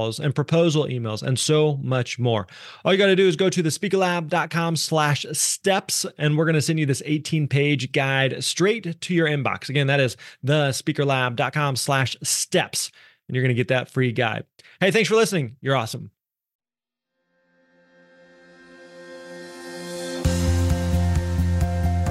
calls 0.00 0.18
and 0.18 0.34
proposal 0.34 0.84
emails 0.84 1.22
and 1.22 1.38
so 1.38 1.78
much 1.82 2.18
more. 2.18 2.46
All 2.84 2.92
you 2.92 2.98
got 2.98 3.06
to 3.06 3.16
do 3.16 3.28
is 3.28 3.36
go 3.36 3.50
to 3.50 3.62
thespeakerlab.com 3.62 4.76
slash 4.76 5.26
steps 5.32 6.06
and 6.18 6.36
we're 6.36 6.46
going 6.46 6.54
to 6.54 6.62
send 6.62 6.80
you 6.80 6.86
this 6.86 7.02
18 7.04 7.48
page 7.48 7.92
guide 7.92 8.42
straight 8.42 9.00
to 9.00 9.14
your 9.14 9.28
inbox. 9.28 9.68
Again, 9.68 9.88
that 9.88 10.00
is 10.00 10.16
thespeakerlab.com 10.44 11.76
slash 11.76 12.16
steps 12.22 12.90
and 13.28 13.36
you're 13.36 13.42
going 13.42 13.54
to 13.54 13.60
get 13.60 13.68
that 13.68 13.90
free 13.90 14.12
guide. 14.12 14.44
Hey, 14.80 14.90
thanks 14.90 15.08
for 15.08 15.16
listening. 15.16 15.56
You're 15.60 15.76
awesome. 15.76 16.10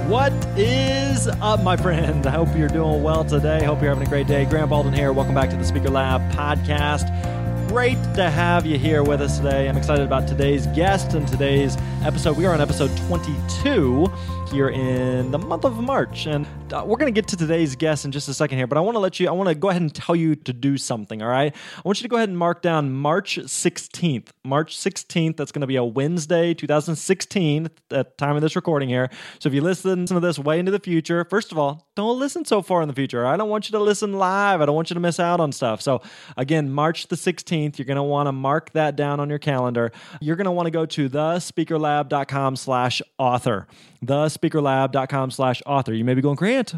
What 0.06 0.32
is 0.58 1.28
up, 1.28 1.62
my 1.62 1.76
friend? 1.76 2.26
I 2.26 2.30
hope 2.30 2.48
you're 2.56 2.66
doing 2.66 3.04
well 3.04 3.24
today. 3.24 3.62
Hope 3.62 3.80
you're 3.80 3.90
having 3.90 4.04
a 4.04 4.10
great 4.10 4.26
day. 4.26 4.44
Grant 4.44 4.70
Baldwin 4.70 4.92
here. 4.92 5.12
Welcome 5.12 5.36
back 5.36 5.50
to 5.50 5.56
the 5.56 5.64
Speaker 5.64 5.88
Lab 5.88 6.20
podcast 6.32 7.39
great 7.70 8.02
to 8.16 8.28
have 8.28 8.66
you 8.66 8.76
here 8.76 9.04
with 9.04 9.20
us 9.20 9.36
today. 9.38 9.68
I'm 9.68 9.76
excited 9.76 10.04
about 10.04 10.26
today's 10.26 10.66
guest 10.68 11.14
and 11.14 11.26
today's 11.28 11.76
episode. 12.02 12.36
We 12.36 12.44
are 12.44 12.52
on 12.52 12.60
episode 12.60 12.90
22 13.06 14.10
here 14.50 14.68
in 14.68 15.30
the 15.30 15.38
month 15.38 15.64
of 15.64 15.76
March. 15.78 16.26
And 16.26 16.44
uh, 16.72 16.82
we're 16.84 16.96
going 16.96 17.12
to 17.12 17.18
get 17.18 17.28
to 17.28 17.36
today's 17.36 17.76
guest 17.76 18.04
in 18.04 18.10
just 18.10 18.28
a 18.28 18.34
second 18.34 18.58
here, 18.58 18.66
but 18.66 18.76
I 18.76 18.80
want 18.80 18.96
to 18.96 18.98
let 18.98 19.20
you, 19.20 19.28
I 19.28 19.32
want 19.32 19.48
to 19.48 19.54
go 19.54 19.68
ahead 19.68 19.82
and 19.82 19.94
tell 19.94 20.16
you 20.16 20.34
to 20.34 20.52
do 20.52 20.76
something, 20.76 21.22
all 21.22 21.28
right? 21.28 21.54
I 21.54 21.80
want 21.84 22.00
you 22.00 22.02
to 22.02 22.08
go 22.08 22.16
ahead 22.16 22.28
and 22.28 22.36
mark 22.36 22.62
down 22.62 22.92
March 22.92 23.36
16th. 23.36 24.28
March 24.44 24.76
16th, 24.76 25.36
that's 25.36 25.52
going 25.52 25.60
to 25.60 25.66
be 25.66 25.76
a 25.76 25.84
Wednesday, 25.84 26.54
2016, 26.54 27.70
at 27.92 28.18
time 28.18 28.36
of 28.36 28.42
this 28.42 28.56
recording 28.56 28.88
here. 28.88 29.08
So 29.38 29.48
if 29.48 29.54
you 29.54 29.60
listen 29.60 30.00
to 30.00 30.06
some 30.08 30.16
of 30.16 30.22
this 30.22 30.38
way 30.38 30.58
into 30.58 30.72
the 30.72 30.80
future, 30.80 31.24
first 31.24 31.52
of 31.52 31.58
all, 31.58 31.88
don't 31.94 32.18
listen 32.18 32.44
so 32.44 32.62
far 32.62 32.82
in 32.82 32.88
the 32.88 32.94
future. 32.94 33.26
I 33.26 33.36
don't 33.36 33.48
want 33.48 33.68
you 33.68 33.72
to 33.72 33.82
listen 33.82 34.14
live. 34.14 34.60
I 34.60 34.66
don't 34.66 34.74
want 34.74 34.90
you 34.90 34.94
to 34.94 35.00
miss 35.00 35.20
out 35.20 35.38
on 35.38 35.52
stuff. 35.52 35.80
So 35.80 36.02
again, 36.36 36.70
March 36.70 37.06
the 37.08 37.16
16th, 37.16 37.59
you're 37.78 37.86
going 37.86 37.96
to 37.96 38.02
want 38.02 38.26
to 38.26 38.32
mark 38.32 38.72
that 38.72 38.96
down 38.96 39.20
on 39.20 39.28
your 39.28 39.38
calendar. 39.38 39.92
You're 40.20 40.36
going 40.36 40.46
to 40.46 40.50
want 40.50 40.66
to 40.66 40.70
go 40.70 40.86
to 40.86 41.08
thespeakerlab.com 41.08 42.56
slash 42.56 43.02
author 43.18 43.66
thespeakerlab.com 44.04 45.30
slash 45.30 45.62
author. 45.66 45.92
You 45.92 46.04
may 46.04 46.14
be 46.14 46.22
going, 46.22 46.36
Grant, 46.36 46.74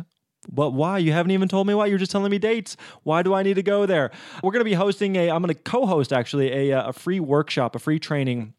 but 0.50 0.70
why? 0.70 0.98
You 0.98 1.12
haven't 1.12 1.30
even 1.30 1.48
told 1.48 1.66
me 1.66 1.74
why. 1.74 1.86
You're 1.86 1.98
just 1.98 2.10
telling 2.10 2.30
me 2.30 2.38
dates. 2.38 2.76
Why 3.04 3.22
do 3.22 3.34
I 3.34 3.42
need 3.42 3.54
to 3.54 3.62
go 3.62 3.86
there? 3.86 4.10
We're 4.42 4.50
going 4.50 4.60
to 4.60 4.64
be 4.64 4.74
hosting 4.74 5.16
a, 5.16 5.30
I'm 5.30 5.42
going 5.42 5.54
to 5.54 5.60
co 5.60 5.86
host 5.86 6.12
actually 6.12 6.70
a, 6.70 6.78
uh, 6.78 6.88
a 6.88 6.92
free 6.92 7.20
workshop, 7.20 7.76
a 7.76 7.78
free 7.78 7.98
training 7.98 8.54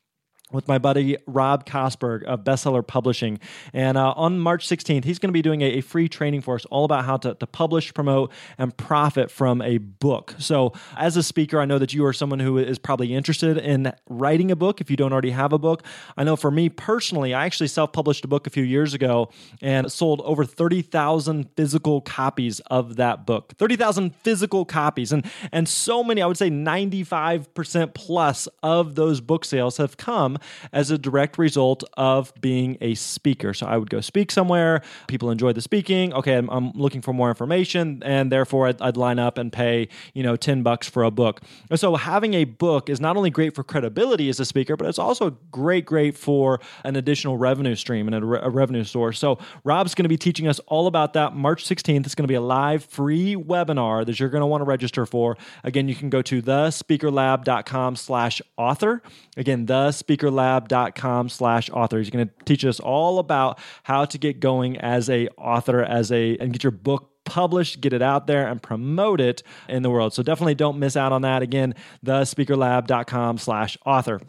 with 0.54 0.68
my 0.68 0.78
buddy 0.78 1.18
Rob 1.26 1.66
Kosberg 1.66 2.23
of 2.23 2.44
Bestseller 2.44 2.86
Publishing. 2.86 3.40
And 3.73 3.98
uh, 3.98 4.14
on 4.16 4.40
March 4.40 4.68
16th, 4.68 5.04
he's 5.04 5.20
going 5.20 5.30
to 5.30 5.34
be 5.34 5.42
doing 5.42 5.62
a, 5.62 5.66
a, 5.66 5.82
free 5.82 6.08
training 6.08 6.42
for 6.42 6.56
us 6.56 6.66
all 6.66 6.86
about 6.86 7.06
how 7.06 7.18
to, 7.18 7.34
to, 7.36 7.48
publish, 7.48 7.94
promote, 7.94 8.32
and 8.58 8.76
profit 8.78 9.30
from 9.30 9.62
a 9.62 9.80
book. 9.80 10.36
So, 10.38 10.74
as 10.98 11.18
a 11.18 11.24
speaker, 11.24 11.59
I 11.59 11.66
know 11.66 11.78
that 11.80 11.94
you 11.94 12.06
are 12.06 12.14
someone 12.14 12.40
who 12.40 12.58
is 12.58 12.80
probably 12.80 13.14
interested 13.14 13.58
in 13.58 13.92
writing 14.08 14.52
a 14.52 14.56
book 14.56 14.80
if 14.80 14.90
you 14.90 14.96
don't 14.96 15.12
already 15.12 15.31
have 15.31 15.54
a 15.54 15.59
book. 15.59 15.84
I 16.16 16.24
know 16.24 16.36
for 16.36 16.52
me 16.52 16.70
personally, 16.70 17.34
I 17.34 17.46
actually 17.46 17.68
self 17.68 17.92
published 17.92 18.24
a 18.24 18.28
book 18.28 18.48
a 18.48 18.50
few 18.50 18.64
years 18.64 18.94
ago 18.94 19.30
and 19.62 19.92
sold 19.92 20.22
over 20.22 20.46
30,000 20.46 21.50
physical 21.56 22.02
copies 22.02 22.59
of 22.62 22.96
that 22.97 23.25
book. 23.25 23.53
30,000 23.58 24.16
physical 24.16 24.66
copies. 24.66 25.12
And, 25.12 25.25
and 25.52 25.68
so 25.68 26.03
many, 26.03 26.22
I 26.22 26.28
would 26.28 26.38
say 26.38 26.50
95% 26.50 27.94
plus 27.94 28.47
of 28.62 28.96
those 28.96 29.22
book 29.22 29.46
sales 29.46 29.78
have 29.78 29.97
come 29.97 30.38
as 30.72 30.92
a 30.92 30.98
direct 30.98 31.38
result 31.38 31.84
of 31.96 32.34
being 32.40 32.78
a 32.81 32.96
speaker. 32.96 33.54
So 33.54 33.66
I 33.66 33.78
would 33.78 33.90
go 33.90 34.02
speak 34.02 34.31
somewhere, 34.31 34.81
people 35.08 35.31
enjoy 35.31 35.54
the 35.54 35.62
speaking. 35.62 36.14
Okay, 36.14 36.36
I'm, 36.36 36.50
I'm 36.50 36.72
looking 36.72 37.02
for 37.02 37.14
more 37.14 37.30
information, 37.30 38.02
and 38.06 38.31
therefore 38.31 38.68
I'd, 38.68 38.81
I'd, 38.81 38.98
line 38.98 39.18
up 39.18 39.38
and 39.40 39.52
pay, 39.52 39.90
you 40.14 40.22
know, 40.22 40.36
10 40.36 40.62
bucks 40.62 40.88
for 40.88 41.04
a 41.04 41.12
book. 41.12 41.42
And 41.70 41.80
so 41.80 41.96
having 41.96 42.36
a 42.36 42.44
book 42.44 42.90
is 42.90 43.02
not 43.02 43.18
only 43.18 43.31
great 43.31 43.56
for 43.56 43.64
credibility 43.64 44.30
as 44.30 44.40
a 44.40 44.46
speaker, 44.46 44.78
but 44.78 44.88
it's 44.88 45.00
also 45.00 45.31
great, 45.52 45.86
great 45.86 46.16
for 46.16 46.60
an 46.84 46.96
additional 46.96 47.38
revenue 47.38 47.75
stream 47.75 48.08
and 48.08 48.16
a, 48.16 48.25
re- 48.25 48.40
a 48.42 48.50
revenue 48.50 48.84
source. 48.84 49.20
So 49.20 49.40
Rob's 49.64 49.96
going 49.96 50.04
to 50.04 50.10
be 50.10 50.18
teaching 50.18 50.48
us 50.48 50.60
all 50.68 50.88
about 50.88 51.14
that 51.14 51.36
March 51.36 51.66
16th. 51.66 52.06
It's 52.06 52.16
going 52.16 52.24
to 52.24 52.31
be 52.31 52.36
a 52.36 52.42
live 52.42 52.84
free 52.86 53.36
webinar 53.36 54.06
that 54.06 54.20
you're 54.20 54.30
going 54.30 54.42
to 54.42 54.48
want 54.48 54.62
to 54.62 54.66
register 54.66 55.06
for. 55.06 55.38
Again, 55.64 55.88
you 55.88 55.96
can 55.96 56.10
go 56.10 56.22
to 56.22 56.42
thespeakerlab.com 56.42 57.96
slash 57.96 58.42
author. 58.58 59.02
Again, 59.38 59.66
thespeaker 59.66 60.22
speakerlab.com 60.23 61.29
slash 61.29 61.69
author. 61.69 61.97
He's 61.97 62.09
going 62.09 62.28
to 62.28 62.34
teach 62.45 62.66
us 62.66 62.79
all 62.79 63.19
about 63.19 63.59
how 63.84 64.06
to 64.06 64.17
get 64.17 64.39
going 64.39 64.78
as 64.78 65.09
a 65.09 65.28
author, 65.38 65.84
as 65.84 66.11
a 66.11 66.38
and 66.38 66.53
get 66.53 66.63
your 66.63 66.72
book 66.72 67.09
published, 67.25 67.81
get 67.81 67.94
it 67.94 68.01
out 68.01 68.28
there 68.28 68.47
and 68.47 68.62
promote 68.62 69.22
it 69.22 69.44
in 69.69 69.83
the 69.83 69.89
world. 69.89 70.13
So 70.13 70.23
definitely 70.23 70.56
don't 70.56 70.79
miss 70.79 70.97
out 70.97 71.12
on 71.12 71.22
that. 71.22 71.41
Again, 71.41 71.73
the 72.01 72.22
thespeakerlab.com 72.22 73.38
slash 73.38 73.78
author. 73.85 74.22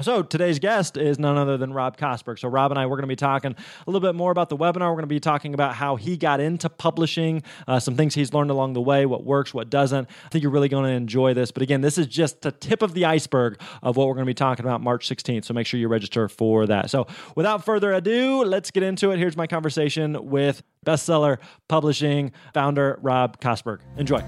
So 0.00 0.22
today's 0.22 0.60
guest 0.60 0.96
is 0.96 1.18
none 1.18 1.36
other 1.36 1.56
than 1.56 1.72
Rob 1.72 1.96
Kosberg. 1.96 2.38
So 2.38 2.48
Rob 2.48 2.70
and 2.70 2.78
I, 2.78 2.86
we're 2.86 2.96
going 2.96 3.02
to 3.02 3.08
be 3.08 3.16
talking 3.16 3.52
a 3.52 3.90
little 3.90 4.06
bit 4.06 4.14
more 4.14 4.30
about 4.30 4.48
the 4.48 4.56
webinar. 4.56 4.90
We're 4.90 4.92
going 4.92 5.02
to 5.02 5.06
be 5.08 5.18
talking 5.18 5.54
about 5.54 5.74
how 5.74 5.96
he 5.96 6.16
got 6.16 6.38
into 6.38 6.68
publishing, 6.68 7.42
uh, 7.66 7.80
some 7.80 7.96
things 7.96 8.14
he's 8.14 8.32
learned 8.32 8.50
along 8.50 8.74
the 8.74 8.80
way, 8.80 9.06
what 9.06 9.24
works, 9.24 9.52
what 9.52 9.70
doesn't. 9.70 10.08
I 10.24 10.28
think 10.28 10.42
you're 10.42 10.52
really 10.52 10.68
going 10.68 10.84
to 10.84 10.92
enjoy 10.92 11.34
this. 11.34 11.50
But 11.50 11.62
again, 11.62 11.80
this 11.80 11.98
is 11.98 12.06
just 12.06 12.42
the 12.42 12.52
tip 12.52 12.82
of 12.82 12.94
the 12.94 13.06
iceberg 13.06 13.60
of 13.82 13.96
what 13.96 14.06
we're 14.06 14.14
going 14.14 14.26
to 14.26 14.30
be 14.30 14.34
talking 14.34 14.64
about 14.64 14.80
March 14.80 15.08
16th. 15.08 15.44
So 15.44 15.54
make 15.54 15.66
sure 15.66 15.80
you 15.80 15.88
register 15.88 16.28
for 16.28 16.66
that. 16.66 16.90
So 16.90 17.08
without 17.34 17.64
further 17.64 17.92
ado, 17.92 18.44
let's 18.44 18.70
get 18.70 18.84
into 18.84 19.10
it. 19.10 19.18
Here's 19.18 19.36
my 19.36 19.48
conversation 19.48 20.28
with 20.28 20.62
bestseller 20.86 21.38
publishing 21.66 22.32
founder 22.54 22.98
Rob 23.02 23.40
Kosberg. 23.40 23.80
Enjoy. 23.96 24.22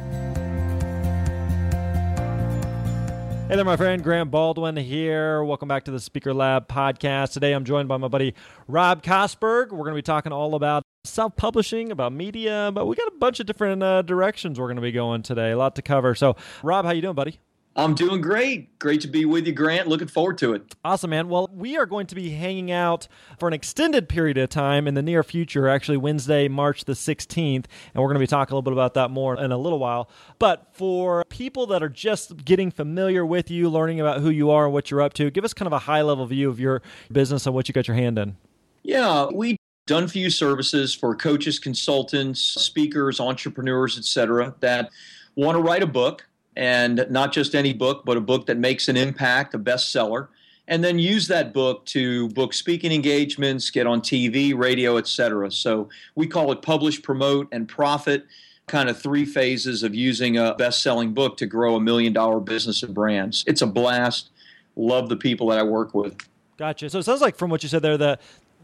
Hey 3.51 3.57
there, 3.57 3.65
my 3.65 3.77
friend. 3.77 4.01
Grant 4.01 4.31
Baldwin 4.31 4.77
here. 4.77 5.43
Welcome 5.43 5.67
back 5.67 5.83
to 5.87 5.91
the 5.91 5.99
Speaker 5.99 6.33
Lab 6.33 6.69
podcast. 6.69 7.33
Today 7.33 7.53
I'm 7.53 7.65
joined 7.65 7.89
by 7.89 7.97
my 7.97 8.07
buddy 8.07 8.33
Rob 8.69 9.03
Kosberg. 9.03 9.73
We're 9.73 9.79
going 9.79 9.91
to 9.91 9.97
be 9.97 10.03
talking 10.03 10.31
all 10.31 10.55
about 10.55 10.85
self 11.03 11.35
publishing, 11.35 11.91
about 11.91 12.13
media, 12.13 12.71
but 12.73 12.87
we 12.87 12.95
got 12.95 13.09
a 13.09 13.17
bunch 13.19 13.41
of 13.41 13.47
different 13.47 13.83
uh, 13.83 14.03
directions 14.03 14.61
we're 14.61 14.69
going 14.69 14.77
to 14.77 14.83
be 14.83 14.93
going 14.93 15.23
today. 15.23 15.51
A 15.51 15.59
lot 15.59 15.75
to 15.75 15.83
cover. 15.83 16.15
So, 16.15 16.37
Rob, 16.63 16.85
how 16.85 16.93
you 16.93 17.03
doing, 17.03 17.17
buddy? 17.17 17.41
I'm 17.77 17.95
doing 17.95 18.21
great. 18.21 18.79
Great 18.81 19.01
to 19.03 19.09
be 19.09 19.25
with 19.25 19.47
you, 19.47 19.53
Grant. 19.53 19.87
Looking 19.87 20.09
forward 20.09 20.39
to 20.39 20.55
it. 20.55 20.75
Awesome, 20.85 21.11
man. 21.11 21.29
Well, 21.29 21.49
we 21.53 21.79
are 21.79 21.87
going 21.87 22.07
to 22.09 22.17
be 22.17 22.31
hanging 22.31 22.73
out 22.73 23.07
for 23.39 23.47
an 23.47 23.55
extended 23.55 24.09
period 24.09 24.39
of 24.39 24.49
time 24.49 24.89
in 24.89 24.95
the 24.95 25.03
near 25.03 25.23
future, 25.23 25.69
actually 25.69 25.97
Wednesday, 25.97 26.49
March 26.49 26.85
the 26.85 26.95
16th. 26.95 27.55
And 27.55 27.67
we're 27.95 28.09
going 28.09 28.15
to 28.15 28.21
be 28.21 28.27
talking 28.27 28.53
a 28.53 28.57
little 28.57 28.63
bit 28.63 28.73
about 28.73 28.95
that 28.95 29.11
more 29.11 29.39
in 29.39 29.53
a 29.53 29.59
little 29.59 29.79
while. 29.79 30.11
But 30.41 30.67
for 30.73 31.25
people 31.29 31.67
that 31.69 31.83
are 31.83 31.89
just 31.89 32.45
getting 32.45 32.73
familiar 32.73 33.25
with 33.25 33.51
you, 33.51 33.71
learning 33.71 34.01
about 34.01 34.21
who 34.21 34.31
you 34.31 34.51
are 34.51 34.65
and 34.65 34.73
what 34.73 34.91
you're 34.91 35.03
up 35.03 35.15
to, 35.15 35.31
give 35.31 35.45
us 35.45 35.55
kind 35.55 35.69
of 35.69 35.73
a 35.73 35.79
high 35.79 36.03
level 36.03 36.27
view 36.27 36.51
of 36.51 36.59
your 36.59 36.83
business 37.13 37.47
and 37.47 37.55
what 37.55 37.69
you 37.69 37.73
got 37.73 37.87
your 37.87 37.97
hand 37.97 38.19
in. 38.19 38.37
Yeah, 38.83 39.27
we 39.33 39.57
done 39.87 40.09
for 40.09 40.19
you 40.19 40.31
services 40.31 40.95
for 40.95 41.15
coaches, 41.15 41.59
consultants, 41.59 42.41
speakers, 42.41 43.21
entrepreneurs, 43.21 43.97
etc. 43.97 44.55
that 44.61 44.91
want 45.37 45.57
to 45.57 45.63
write 45.63 45.83
a 45.83 45.87
book 45.87 46.27
and 46.57 47.07
not 47.11 47.33
just 47.33 47.55
any 47.55 47.73
book, 47.73 48.05
but 48.05 48.17
a 48.17 48.21
book 48.21 48.47
that 48.47 48.59
makes 48.59 48.89
an 48.89 48.97
impact, 48.97 49.55
a 49.55 49.59
bestseller, 49.59 50.29
and 50.69 50.85
then 50.85 50.99
use 50.99 51.27
that 51.29 51.53
book 51.53 51.85
to 51.87 52.29
book 52.29 52.53
speaking 52.53 52.93
engagements, 52.93 53.71
get 53.71 53.87
on 53.87 54.01
TV, 54.01 54.57
radio, 54.57 54.97
etc. 54.97 55.51
So 55.51 55.89
we 56.15 56.27
call 56.27 56.53
it 56.53 56.63
publish, 56.63 57.03
promote, 57.03 57.49
and 57.51 57.69
profit. 57.69 58.27
Kind 58.67 58.89
of 58.89 59.01
three 59.01 59.25
phases 59.25 59.83
of 59.83 59.97
using 59.97 60.37
a 60.37 60.55
best-selling 60.55 61.13
book 61.13 61.37
to 61.39 61.47
grow 61.47 61.75
a 61.75 61.81
million-dollar 61.81 62.39
business 62.41 62.85
and 62.85 62.95
brands. 62.95 63.43
It's 63.49 63.63
a 63.63 63.67
blast. 63.67 64.31
Love 64.77 65.09
the 65.09 65.17
people 65.17 65.49
that 65.49 65.59
I 65.59 65.65
work 65.65 65.93
with. 65.93 66.17
Gotcha. 66.57 66.89
So 66.89 67.01
it 67.01 67.03
sounds 67.03 67.21
like 67.21 67.35
from 67.37 67.51
what 67.51 67.65
you 67.65 67.69
said 67.69 67.83
there 67.83 67.99
that 67.99 68.21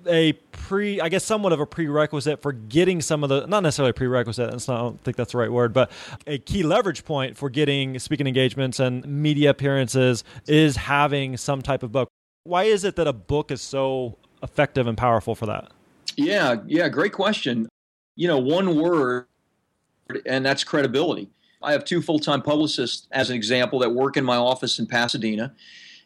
a 0.06 0.32
pre, 0.52 1.00
I 1.00 1.08
guess, 1.08 1.24
somewhat 1.24 1.52
of 1.52 1.60
a 1.60 1.66
prerequisite 1.66 2.42
for 2.42 2.52
getting 2.52 3.00
some 3.00 3.22
of 3.22 3.28
the, 3.28 3.46
not 3.46 3.62
necessarily 3.62 3.92
prerequisite, 3.92 4.50
that's 4.50 4.68
not, 4.68 4.76
I 4.76 4.82
don't 4.82 5.00
think 5.02 5.16
that's 5.16 5.32
the 5.32 5.38
right 5.38 5.50
word, 5.50 5.72
but 5.72 5.90
a 6.26 6.38
key 6.38 6.62
leverage 6.62 7.04
point 7.04 7.36
for 7.36 7.48
getting 7.50 7.98
speaking 7.98 8.26
engagements 8.26 8.80
and 8.80 9.06
media 9.06 9.50
appearances 9.50 10.24
is 10.46 10.76
having 10.76 11.36
some 11.36 11.62
type 11.62 11.82
of 11.82 11.92
book. 11.92 12.08
Why 12.44 12.64
is 12.64 12.84
it 12.84 12.96
that 12.96 13.06
a 13.06 13.12
book 13.12 13.50
is 13.50 13.62
so 13.62 14.16
effective 14.42 14.86
and 14.86 14.96
powerful 14.96 15.34
for 15.34 15.46
that? 15.46 15.70
Yeah, 16.16 16.56
yeah, 16.66 16.88
great 16.88 17.12
question. 17.12 17.68
You 18.14 18.28
know, 18.28 18.38
one 18.38 18.76
word, 18.76 19.26
and 20.24 20.44
that's 20.44 20.64
credibility. 20.64 21.28
I 21.62 21.72
have 21.72 21.84
two 21.84 22.00
full 22.00 22.18
time 22.18 22.42
publicists, 22.42 23.08
as 23.10 23.30
an 23.30 23.36
example, 23.36 23.78
that 23.80 23.90
work 23.90 24.16
in 24.16 24.24
my 24.24 24.36
office 24.36 24.78
in 24.78 24.86
Pasadena. 24.86 25.54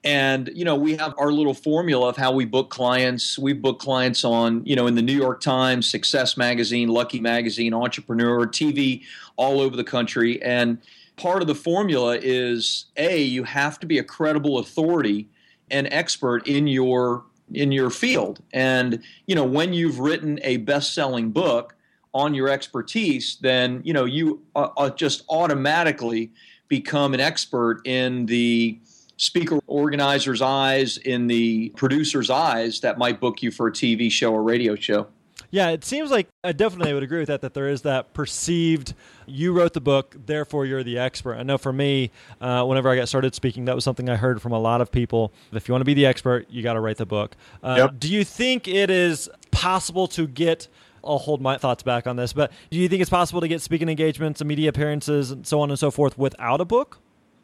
And, 0.02 0.50
you 0.54 0.64
know, 0.64 0.76
we 0.76 0.96
have 0.96 1.14
our 1.18 1.30
little 1.30 1.52
formula 1.52 2.08
of 2.08 2.16
how 2.16 2.32
we 2.32 2.46
book 2.46 2.70
clients. 2.70 3.38
We 3.38 3.52
book 3.52 3.80
clients 3.80 4.24
on, 4.24 4.64
you 4.64 4.74
know, 4.74 4.86
in 4.86 4.94
the 4.94 5.02
New 5.02 5.16
York 5.16 5.42
Times, 5.42 5.88
Success 5.88 6.38
Magazine, 6.38 6.88
Lucky 6.88 7.20
Magazine, 7.20 7.74
Entrepreneur, 7.74 8.46
TV 8.46 9.02
all 9.36 9.60
over 9.60 9.76
the 9.76 9.84
country. 9.84 10.42
And 10.42 10.78
part 11.16 11.42
of 11.42 11.48
the 11.48 11.54
formula 11.54 12.18
is 12.20 12.86
A, 12.96 13.20
you 13.20 13.44
have 13.44 13.78
to 13.80 13.86
be 13.86 13.98
a 13.98 14.04
credible 14.04 14.58
authority 14.58 15.28
and 15.70 15.86
expert 15.92 16.48
in 16.48 16.66
your 16.66 17.24
in 17.52 17.72
your 17.72 17.90
field. 17.90 18.40
And, 18.52 19.02
you 19.26 19.34
know, 19.34 19.44
when 19.44 19.72
you've 19.72 19.98
written 19.98 20.38
a 20.44 20.58
best-selling 20.58 21.30
book 21.32 21.74
on 22.14 22.32
your 22.32 22.48
expertise, 22.48 23.38
then, 23.40 23.82
you 23.84 23.92
know, 23.92 24.04
you 24.04 24.40
uh, 24.54 24.68
uh 24.76 24.90
just 24.90 25.24
automatically 25.28 26.30
become 26.68 27.12
an 27.12 27.20
expert 27.20 27.82
in 27.84 28.24
the 28.26 28.78
speaker 29.20 29.60
organizer's 29.66 30.40
eyes, 30.40 30.96
in 30.96 31.26
the 31.26 31.68
producer's 31.76 32.30
eyes 32.30 32.80
that 32.80 32.96
might 32.96 33.20
book 33.20 33.42
you 33.42 33.50
for 33.50 33.68
a 33.68 33.72
TV 33.72 34.10
show 34.10 34.32
or 34.32 34.42
radio 34.42 34.74
show. 34.74 35.06
Yeah, 35.50 35.70
it 35.70 35.84
seems 35.84 36.10
like 36.10 36.28
I 36.42 36.52
definitely 36.52 36.94
would 36.94 37.02
agree 37.02 37.18
with 37.18 37.28
that. 37.28 37.42
That 37.42 37.52
there 37.52 37.68
is 37.68 37.82
that 37.82 38.14
perceived, 38.14 38.94
you 39.26 39.52
wrote 39.52 39.74
the 39.74 39.80
book, 39.80 40.16
therefore 40.26 40.64
you're 40.64 40.82
the 40.82 40.98
expert. 40.98 41.34
I 41.34 41.42
know 41.42 41.58
for 41.58 41.72
me, 41.72 42.12
uh, 42.40 42.64
whenever 42.64 42.88
I 42.88 42.96
got 42.96 43.08
started 43.08 43.34
speaking, 43.34 43.66
that 43.66 43.74
was 43.74 43.84
something 43.84 44.08
I 44.08 44.16
heard 44.16 44.40
from 44.40 44.52
a 44.52 44.58
lot 44.58 44.80
of 44.80 44.90
people. 44.90 45.32
If 45.52 45.68
you 45.68 45.74
want 45.74 45.82
to 45.82 45.86
be 45.86 45.94
the 45.94 46.06
expert, 46.06 46.46
you 46.48 46.62
got 46.62 46.74
to 46.74 46.80
write 46.80 46.96
the 46.96 47.06
book. 47.06 47.36
Uh, 47.62 47.74
yep. 47.78 47.98
Do 47.98 48.08
you 48.08 48.24
think 48.24 48.68
it 48.68 48.90
is 48.90 49.28
possible 49.50 50.06
to 50.08 50.26
get? 50.26 50.68
I'll 51.04 51.18
hold 51.18 51.42
my 51.42 51.58
thoughts 51.58 51.82
back 51.82 52.06
on 52.06 52.16
this, 52.16 52.32
but 52.32 52.52
do 52.70 52.78
you 52.78 52.88
think 52.88 53.00
it's 53.00 53.10
possible 53.10 53.40
to 53.40 53.48
get 53.48 53.60
speaking 53.60 53.88
engagements 53.88 54.40
and 54.40 54.48
media 54.48 54.68
appearances 54.70 55.30
and 55.30 55.46
so 55.46 55.60
on 55.60 55.70
and 55.70 55.78
so 55.78 55.90
forth 55.90 56.16
without 56.16 56.60
a 56.60 56.64
book? 56.64 57.00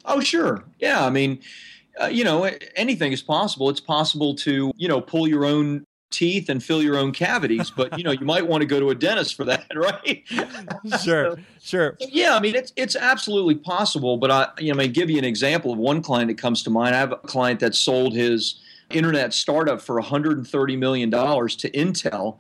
Oh, 0.06 0.20
sure. 0.20 0.64
Yeah. 0.79 1.05
I 1.05 1.11
mean, 1.11 1.41
uh, 2.00 2.06
you 2.06 2.25
know, 2.25 2.50
anything 2.75 3.12
is 3.12 3.23
possible. 3.23 3.69
It's 3.70 3.81
possible 3.81 4.35
to, 4.37 4.73
you 4.76 4.88
know, 4.88 5.00
pull 5.00 5.26
your 5.26 5.44
own 5.44 5.85
teeth 6.11 6.49
and 6.49 6.62
fill 6.62 6.82
your 6.82 6.97
own 6.97 7.12
cavities, 7.12 7.70
but 7.70 7.99
you 7.99 8.05
know, 8.05 8.12
you 8.12 8.25
might 8.25 8.47
want 8.47 8.62
to 8.62 8.67
go 8.67 8.79
to 8.79 8.91
a 8.91 8.94
dentist 8.94 9.35
for 9.35 9.44
that, 9.44 9.67
right? 9.75 10.23
sure, 11.03 11.37
so, 11.37 11.37
sure. 11.61 11.97
Yeah, 12.00 12.37
I 12.37 12.41
mean, 12.41 12.55
it's 12.55 12.73
it's 12.76 12.97
absolutely 12.97 13.56
possible. 13.56 14.17
But 14.17 14.31
I, 14.31 14.49
you 14.58 14.73
know, 14.73 14.81
I 14.81 14.87
give 14.87 15.11
you 15.11 15.19
an 15.19 15.25
example 15.25 15.73
of 15.73 15.79
one 15.79 16.03
client 16.03 16.29
that 16.29 16.38
comes 16.38 16.62
to 16.64 16.70
mind. 16.70 16.94
I 16.94 16.99
have 16.99 17.12
a 17.12 17.17
client 17.17 17.61
that 17.61 17.75
sold 17.75 18.14
his 18.14 18.61
internet 18.91 19.35
startup 19.35 19.81
for 19.81 19.97
130 19.97 20.76
million 20.76 21.11
dollars 21.11 21.56
to 21.56 21.70
Intel. 21.70 22.38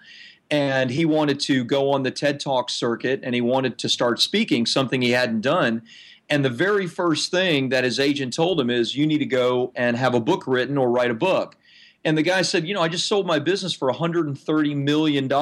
And 0.48 0.90
he 0.90 1.04
wanted 1.04 1.40
to 1.40 1.64
go 1.64 1.90
on 1.90 2.04
the 2.04 2.12
TED 2.12 2.38
Talk 2.38 2.70
circuit 2.70 3.18
and 3.24 3.34
he 3.34 3.40
wanted 3.40 3.78
to 3.78 3.88
start 3.88 4.20
speaking, 4.20 4.64
something 4.64 5.02
he 5.02 5.10
hadn't 5.10 5.40
done. 5.40 5.82
And 6.28 6.44
the 6.44 6.50
very 6.50 6.86
first 6.86 7.30
thing 7.30 7.68
that 7.68 7.84
his 7.84 8.00
agent 8.00 8.34
told 8.34 8.60
him 8.60 8.68
is, 8.70 8.96
you 8.96 9.06
need 9.06 9.18
to 9.18 9.26
go 9.26 9.72
and 9.76 9.96
have 9.96 10.14
a 10.14 10.20
book 10.20 10.44
written 10.46 10.76
or 10.76 10.90
write 10.90 11.10
a 11.10 11.14
book. 11.14 11.56
And 12.04 12.16
the 12.18 12.22
guy 12.22 12.42
said, 12.42 12.66
you 12.66 12.74
know, 12.74 12.82
I 12.82 12.88
just 12.88 13.06
sold 13.06 13.26
my 13.26 13.38
business 13.38 13.72
for 13.72 13.92
$130 13.92 14.76
million. 14.76 15.32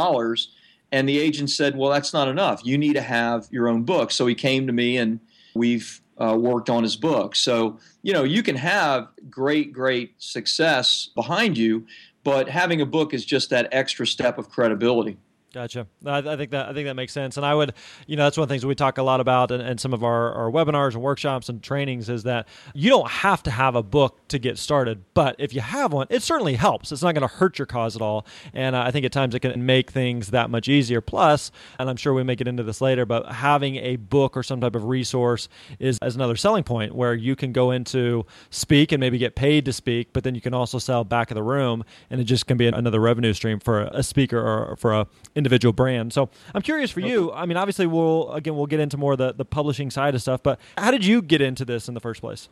And 0.93 1.09
the 1.09 1.19
agent 1.19 1.51
said, 1.51 1.77
well, 1.77 1.91
that's 1.91 2.13
not 2.13 2.29
enough. 2.29 2.65
You 2.65 2.79
need 2.79 2.95
to 2.95 3.03
have 3.03 3.49
your 3.51 3.69
own 3.69 3.85
book. 3.85 4.11
So 4.11 4.27
he 4.27 4.35
came 4.35 4.67
to 4.67 4.73
me 4.73 4.97
and 4.97 5.21
we've 5.55 6.01
uh, 6.19 6.37
worked 6.39 6.71
on 6.71 6.83
his 6.83 6.97
book. 6.97 7.35
So, 7.35 7.79
you 8.03 8.13
know, 8.13 8.25
you 8.25 8.43
can 8.43 8.57
have 8.57 9.09
great, 9.29 9.73
great 9.73 10.15
success 10.19 11.11
behind 11.15 11.59
you, 11.59 11.87
but 12.23 12.49
having 12.49 12.81
a 12.81 12.87
book 12.87 13.13
is 13.13 13.25
just 13.25 13.51
that 13.51 13.69
extra 13.73 14.07
step 14.07 14.39
of 14.39 14.49
credibility. 14.49 15.19
Gotcha. 15.55 15.87
I, 16.05 16.19
I, 16.19 16.37
think 16.37 16.51
that 16.51 16.69
I 16.69 16.73
think 16.73 16.89
that 16.89 16.97
makes 16.97 17.13
sense, 17.13 17.37
and 17.37 17.47
I 17.47 17.55
would, 17.55 17.75
you 18.09 18.17
know, 18.17 18.25
that's 18.25 18.37
one 18.37 18.43
of 18.43 18.49
the 18.49 18.55
things 18.55 18.67
we 18.67 18.75
talk 18.75 18.99
a 18.99 19.05
lot 19.05 19.21
about 19.21 19.53
in, 19.53 19.61
in 19.61 19.79
some 19.79 19.95
of 19.95 20.03
our, 20.03 20.33
our 20.33 20.51
webinars 20.51 20.95
and 20.95 21.03
workshops 21.03 21.49
and 21.49 21.63
trainings 21.63 22.09
is 22.09 22.25
that 22.25 22.49
you 22.75 22.91
don't 22.91 23.09
have 23.09 23.41
to 23.45 23.53
have 23.53 23.77
a 23.77 23.83
book 23.83 24.19
to 24.29 24.41
get 24.41 24.59
started, 24.59 25.05
but 25.15 25.37
if 25.39 25.55
you 25.55 25.61
have 25.61 25.93
one, 25.93 26.09
it 26.11 26.25
certainly 26.25 26.57
helps. 26.57 26.91
It's 26.91 27.03
not 27.05 27.15
going 27.15 27.23
to 27.23 27.33
hurt 27.33 27.57
your 27.57 27.67
cause 27.67 27.95
at 27.95 28.03
all, 28.03 28.27
and 28.53 28.75
uh, 28.75 28.83
I 28.83 28.91
think 28.91 29.07
at 29.07 29.13
times 29.13 29.33
it 29.37 29.41
can 29.41 29.65
make 29.65 29.93
things 29.93 30.33
that 30.33 30.51
much 30.51 30.69
easier. 30.69 31.01
Plus, 31.01 31.53
and 31.79 31.89
I'm 31.89 31.97
sure 31.97 32.13
we 32.13 32.25
may 32.25 32.35
get 32.35 32.49
into 32.49 32.65
this 32.65 32.81
later, 32.81 33.07
but 33.07 33.31
having 33.31 33.77
a 33.77 33.95
book 33.95 34.37
or 34.37 34.43
some 34.43 34.61
type 34.61 34.75
of 34.75 34.87
resource 34.87 35.49
is 35.79 36.01
as 36.03 36.17
another 36.17 36.35
selling 36.35 36.65
point 36.65 36.97
where 36.97 37.15
you 37.15 37.37
can 37.37 37.53
go 37.53 37.71
into 37.71 38.27
speak 38.51 38.91
and 38.91 38.99
maybe 38.99 39.19
get 39.19 39.37
paid 39.37 39.67
to 39.67 39.73
speak, 39.73 40.13
but 40.13 40.25
then 40.25 40.35
you 40.35 40.41
can 40.41 40.53
also 40.53 40.81
sell 40.81 41.05
back 41.05 41.31
of 41.31 41.37
the 41.37 41.45
room, 41.45 41.85
and 42.11 42.21
it 42.21 42.25
just 42.25 42.49
can 42.49 42.57
be 42.57 42.67
another 42.67 42.99
revenue 42.99 43.33
stream 43.33 43.61
for 43.61 43.83
a 43.83 44.03
speaker 44.03 44.41
or 44.41 44.77
for 44.79 44.93
a 44.93 45.07
individual 45.45 45.75
brand. 45.75 46.13
So 46.13 46.31
I'm 46.55 46.63
curious 46.63 46.91
for 46.91 47.01
you. 47.01 47.31
I 47.33 47.45
mean, 47.45 47.59
obviously, 47.59 47.87
we'll 47.87 48.33
again 48.33 48.57
we'll 48.57 48.67
get 48.67 48.81
into 48.81 48.97
more 48.97 49.15
the 49.15 49.33
the 49.33 49.45
publishing 49.45 49.91
side 49.91 50.15
of 50.15 50.23
stuff, 50.23 50.43
but 50.43 50.59
how 50.79 50.91
did 50.91 51.05
you 51.05 51.21
get 51.21 51.43
into 51.43 51.65
this 51.65 51.87
in 51.87 51.95
the 51.95 52.01
first 52.01 52.21
place? 52.21 52.49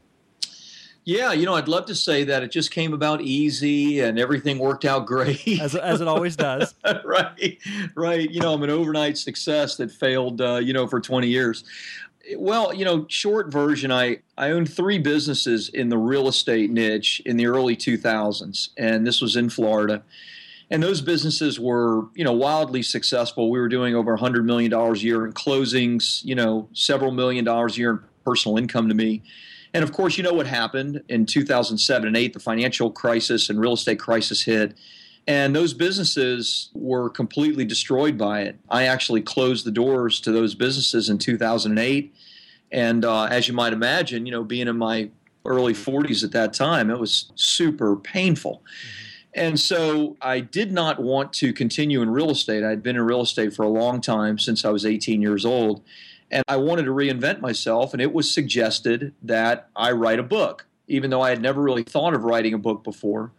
Yeah, 1.05 1.33
you 1.33 1.47
know, 1.47 1.55
I'd 1.55 1.67
love 1.67 1.87
to 1.87 1.97
say 1.97 2.23
that 2.25 2.45
it 2.45 2.53
just 2.53 2.71
came 2.71 2.93
about 2.93 3.23
easy 3.23 3.99
and 3.99 4.21
everything 4.21 4.59
worked 4.59 4.85
out 4.85 5.05
great, 5.05 5.61
as, 5.61 5.75
as 5.75 6.01
it 6.01 6.07
always 6.07 6.37
does. 6.37 6.77
right, 7.05 7.59
right. 7.97 8.31
You 8.31 8.41
know, 8.41 8.55
I'm 8.55 8.63
an 8.63 8.71
overnight 8.71 9.19
success 9.19 9.77
that 9.79 9.91
failed, 9.91 10.41
uh, 10.41 10.61
you 10.63 10.73
know, 10.73 10.87
for 10.87 11.01
20 11.01 11.27
years. 11.27 11.65
Well, 12.37 12.73
you 12.73 12.85
know, 12.85 13.05
short 13.09 13.51
version, 13.51 13.91
I, 13.91 14.19
I 14.39 14.51
owned 14.51 14.73
three 14.73 14.99
businesses 14.99 15.71
in 15.71 15.89
the 15.89 15.99
real 15.99 16.29
estate 16.29 16.71
niche 16.71 17.21
in 17.27 17.37
the 17.37 17.47
early 17.47 17.77
2000s, 17.77 18.69
and 18.79 19.05
this 19.05 19.21
was 19.21 19.35
in 19.35 19.51
Florida 19.51 20.05
and 20.73 20.83
those 20.83 21.03
businesses 21.03 21.61
were 21.61 22.07
you 22.15 22.25
know 22.25 22.33
wildly 22.33 22.83
successful. 22.83 23.51
We 23.51 23.61
were 23.61 23.69
doing 23.69 23.95
over 23.95 24.13
100 24.13 24.45
million 24.45 24.71
dollars 24.71 25.03
a 25.03 25.07
year 25.07 25.27
in 25.27 25.33
closings 25.35 26.25
you 26.25 26.35
know 26.35 26.69
several 26.73 27.13
million 27.13 27.45
dollars 27.45 27.77
a 27.77 27.81
year 27.81 27.91
in 27.91 28.01
personal 28.25 28.59
income 28.59 28.89
to 28.89 28.95
me. 28.95 29.23
And 29.75 29.85
of 29.85 29.93
course 29.93 30.17
you 30.17 30.25
know 30.25 30.33
what 30.33 30.47
happened? 30.47 31.03
In 31.09 31.27
2007 31.27 32.09
and 32.09 32.17
8 32.17 32.33
the 32.33 32.41
financial 32.41 32.91
crisis 32.91 33.51
and 33.51 33.61
real 33.61 33.75
estate 33.75 34.01
crisis 34.01 34.43
hit 34.43 34.75
and 35.29 35.55
those 35.55 35.73
businesses 35.73 36.71
were 36.75 37.09
completely 37.09 37.65
destroyed 37.65 38.19
by 38.19 38.41
it. 38.41 38.59
I 38.69 38.85
actually 38.85 39.21
closed 39.21 39.65
the 39.65 39.71
doors 39.71 40.21
to 40.23 40.33
those 40.33 40.55
businesses 40.55 41.11
in 41.11 41.19
2008 41.19 42.15
and 42.73 43.05
uh, 43.05 43.25
as 43.25 43.47
you 43.47 43.53
might 43.53 43.75
imagine 43.75 44.25
you 44.25 44.33
know 44.33 44.43
being 44.43 44.69
in 44.69 44.79
my 44.79 45.11
early 45.45 45.75
40s 45.75 46.25
at 46.25 46.31
that 46.33 46.55
time 46.55 46.89
it 46.89 46.99
was 46.99 47.31
super 47.35 47.95
painful. 47.95 48.63
Mm-hmm 48.65 49.09
and 49.35 49.59
so 49.59 50.17
I 50.21 50.41
did 50.41 50.73
not 50.73 51.01
want 51.01 51.33
to 51.35 51.53
continue 51.53 52.03
in 52.03 52.11
real 52.11 52.31
estate. 52.31 52.63
I'd 52.63 52.83
been 52.83 52.97
in 52.97 53.03
real 53.03 53.23
estate 53.23 53.55
for 53.55 53.63
a 53.63 53.69
long 53.69 54.01
time 54.01 54.39
since 54.39 54.65
I 54.65 54.71
was 54.71 54.85
18 54.85 55.23
years 55.23 55.45
old. 55.45 55.83
And 56.31 56.45
I 56.49 56.57
wanted 56.57 56.85
to 56.85 56.91
reinvent 56.91 57.41
myself. 57.41 57.93
And 57.93 58.03
it 58.03 58.13
was 58.13 58.31
suggested 58.31 59.15
that 59.23 59.69
I 59.75 59.93
write 59.93 60.19
a 60.19 60.23
book, 60.23 60.67
even 60.87 61.11
though 61.11 61.23
I 61.23 61.31
had 61.31 61.41
never 61.41 61.63
really 61.63 61.83
thought 61.83 62.15
of 62.15 62.25
writing 62.25 62.53
a 62.53 62.59
book 62.59 62.85
before. 62.85 63.33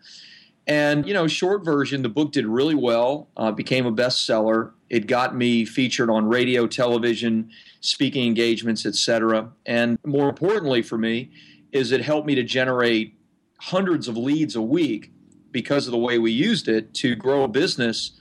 And, 0.66 1.06
you 1.08 1.14
know, 1.14 1.28
short 1.28 1.66
version, 1.66 2.04
the 2.04 2.10
book 2.10 2.32
did 2.32 2.46
really 2.46 2.76
well, 2.76 3.28
uh, 3.36 3.52
became 3.52 3.86
a 3.86 3.92
bestseller. 3.92 4.72
It 4.90 5.08
got 5.08 5.36
me 5.36 5.66
featured 5.66 6.10
on 6.10 6.28
radio, 6.28 6.68
television, 6.68 7.52
speaking 7.82 8.26
engagements, 8.26 8.86
etc. 8.86 9.52
And 9.66 10.00
more 10.06 10.30
importantly 10.30 10.82
for 10.82 10.98
me, 10.98 11.32
is 11.72 11.92
it 11.92 12.02
helped 12.02 12.26
me 12.26 12.36
to 12.36 12.44
generate 12.44 13.18
hundreds 13.60 14.08
of 14.08 14.16
leads 14.16 14.56
a 14.56 14.62
week 14.62 15.12
because 15.54 15.88
of 15.88 15.92
the 15.92 15.98
way 15.98 16.18
we 16.18 16.32
used 16.32 16.68
it 16.68 16.94
to 16.96 17.16
grow 17.16 17.44
a 17.44 17.48
business. 17.48 18.12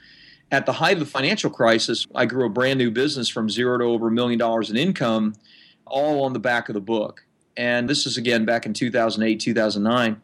At 0.52 0.66
the 0.66 0.72
height 0.74 0.92
of 0.92 1.00
the 1.00 1.06
financial 1.06 1.50
crisis, 1.50 2.06
I 2.14 2.26
grew 2.26 2.46
a 2.46 2.50
brand 2.50 2.78
new 2.78 2.90
business 2.90 3.28
from 3.28 3.50
zero 3.50 3.78
to 3.78 3.84
over 3.84 4.08
a 4.08 4.12
million 4.12 4.38
dollars 4.38 4.70
in 4.70 4.76
income, 4.76 5.34
all 5.86 6.22
on 6.24 6.34
the 6.34 6.38
back 6.38 6.68
of 6.68 6.74
the 6.74 6.80
book. 6.80 7.24
And 7.56 7.88
this 7.88 8.06
is 8.06 8.16
again 8.16 8.44
back 8.44 8.66
in 8.66 8.74
2008, 8.74 9.40
2009. 9.40 10.20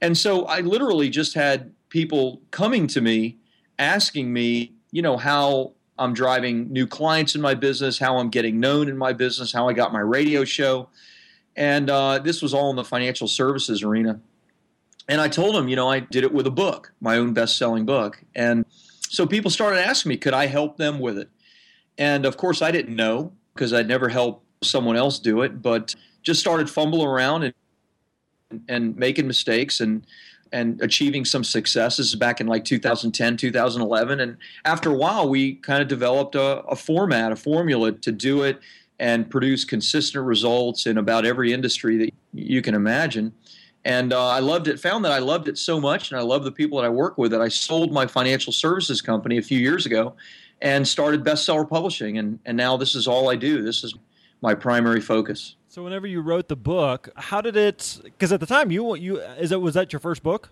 And 0.00 0.18
so 0.18 0.44
I 0.44 0.60
literally 0.60 1.08
just 1.08 1.34
had 1.34 1.72
people 1.88 2.42
coming 2.50 2.86
to 2.88 3.00
me 3.00 3.38
asking 3.78 4.32
me, 4.32 4.74
you 4.90 5.02
know, 5.02 5.16
how 5.16 5.72
I'm 5.98 6.14
driving 6.14 6.72
new 6.72 6.86
clients 6.86 7.34
in 7.34 7.40
my 7.40 7.54
business, 7.54 7.98
how 7.98 8.18
I'm 8.18 8.30
getting 8.30 8.60
known 8.60 8.88
in 8.88 8.96
my 8.96 9.12
business, 9.12 9.52
how 9.52 9.68
I 9.68 9.72
got 9.72 9.92
my 9.92 10.00
radio 10.00 10.44
show. 10.44 10.88
And 11.56 11.90
uh, 11.90 12.20
this 12.20 12.40
was 12.40 12.54
all 12.54 12.70
in 12.70 12.76
the 12.76 12.84
financial 12.84 13.26
services 13.26 13.82
arena. 13.82 14.20
And 15.08 15.20
I 15.20 15.28
told 15.28 15.56
him, 15.56 15.68
you 15.68 15.76
know, 15.76 15.88
I 15.88 16.00
did 16.00 16.22
it 16.22 16.32
with 16.32 16.46
a 16.46 16.50
book, 16.50 16.92
my 17.00 17.16
own 17.16 17.32
best 17.32 17.56
selling 17.56 17.86
book. 17.86 18.22
And 18.34 18.66
so 19.08 19.26
people 19.26 19.50
started 19.50 19.80
asking 19.80 20.10
me, 20.10 20.16
could 20.18 20.34
I 20.34 20.46
help 20.46 20.76
them 20.76 21.00
with 21.00 21.18
it? 21.18 21.30
And 21.96 22.26
of 22.26 22.36
course, 22.36 22.60
I 22.60 22.70
didn't 22.70 22.94
know 22.94 23.32
because 23.54 23.72
I'd 23.72 23.88
never 23.88 24.08
helped 24.08 24.44
someone 24.62 24.96
else 24.96 25.18
do 25.18 25.42
it, 25.42 25.62
but 25.62 25.94
just 26.22 26.40
started 26.40 26.68
fumbling 26.68 27.08
around 27.08 27.44
and, 27.44 27.54
and 28.68 28.96
making 28.96 29.26
mistakes 29.26 29.80
and 29.80 30.06
and 30.50 30.80
achieving 30.80 31.26
some 31.26 31.44
successes 31.44 32.14
back 32.14 32.40
in 32.40 32.46
like 32.46 32.64
2010 32.64 33.36
2011 33.36 34.20
and 34.20 34.38
after 34.64 34.90
a 34.90 34.94
while 34.94 35.28
we 35.28 35.56
kind 35.56 35.82
of 35.82 35.88
developed 35.88 36.34
a, 36.34 36.62
a 36.62 36.74
format 36.74 37.32
a 37.32 37.36
formula 37.36 37.92
to 37.92 38.10
do 38.10 38.42
it 38.42 38.58
and 38.98 39.28
produce 39.28 39.64
consistent 39.64 40.24
results 40.24 40.86
in 40.86 40.96
about 40.96 41.26
every 41.26 41.52
industry 41.52 41.98
that 41.98 42.14
you 42.32 42.62
can 42.62 42.74
imagine 42.74 43.30
and 43.88 44.12
uh, 44.12 44.28
I 44.28 44.40
loved 44.40 44.68
it. 44.68 44.78
Found 44.80 45.02
that 45.06 45.12
I 45.12 45.18
loved 45.18 45.48
it 45.48 45.56
so 45.56 45.80
much, 45.80 46.10
and 46.10 46.20
I 46.20 46.22
love 46.22 46.44
the 46.44 46.52
people 46.52 46.78
that 46.78 46.84
I 46.84 46.90
work 46.90 47.16
with 47.16 47.30
that 47.30 47.40
I 47.40 47.48
sold 47.48 47.90
my 47.90 48.06
financial 48.06 48.52
services 48.52 49.00
company 49.00 49.38
a 49.38 49.42
few 49.42 49.58
years 49.58 49.86
ago, 49.86 50.14
and 50.60 50.86
started 50.86 51.24
bestseller 51.24 51.68
publishing. 51.68 52.18
And 52.18 52.38
and 52.44 52.54
now 52.54 52.76
this 52.76 52.94
is 52.94 53.08
all 53.08 53.30
I 53.30 53.36
do. 53.36 53.62
This 53.62 53.82
is 53.82 53.94
my 54.42 54.54
primary 54.54 55.00
focus. 55.00 55.56
So 55.68 55.82
whenever 55.82 56.06
you 56.06 56.20
wrote 56.20 56.48
the 56.48 56.56
book, 56.56 57.08
how 57.16 57.40
did 57.40 57.56
it? 57.56 57.98
Because 58.02 58.30
at 58.30 58.40
the 58.40 58.46
time, 58.46 58.70
you 58.70 58.94
you 58.94 59.20
is 59.20 59.52
it 59.52 59.60
was 59.62 59.72
that 59.72 59.90
your 59.90 60.00
first 60.00 60.22
book? 60.22 60.50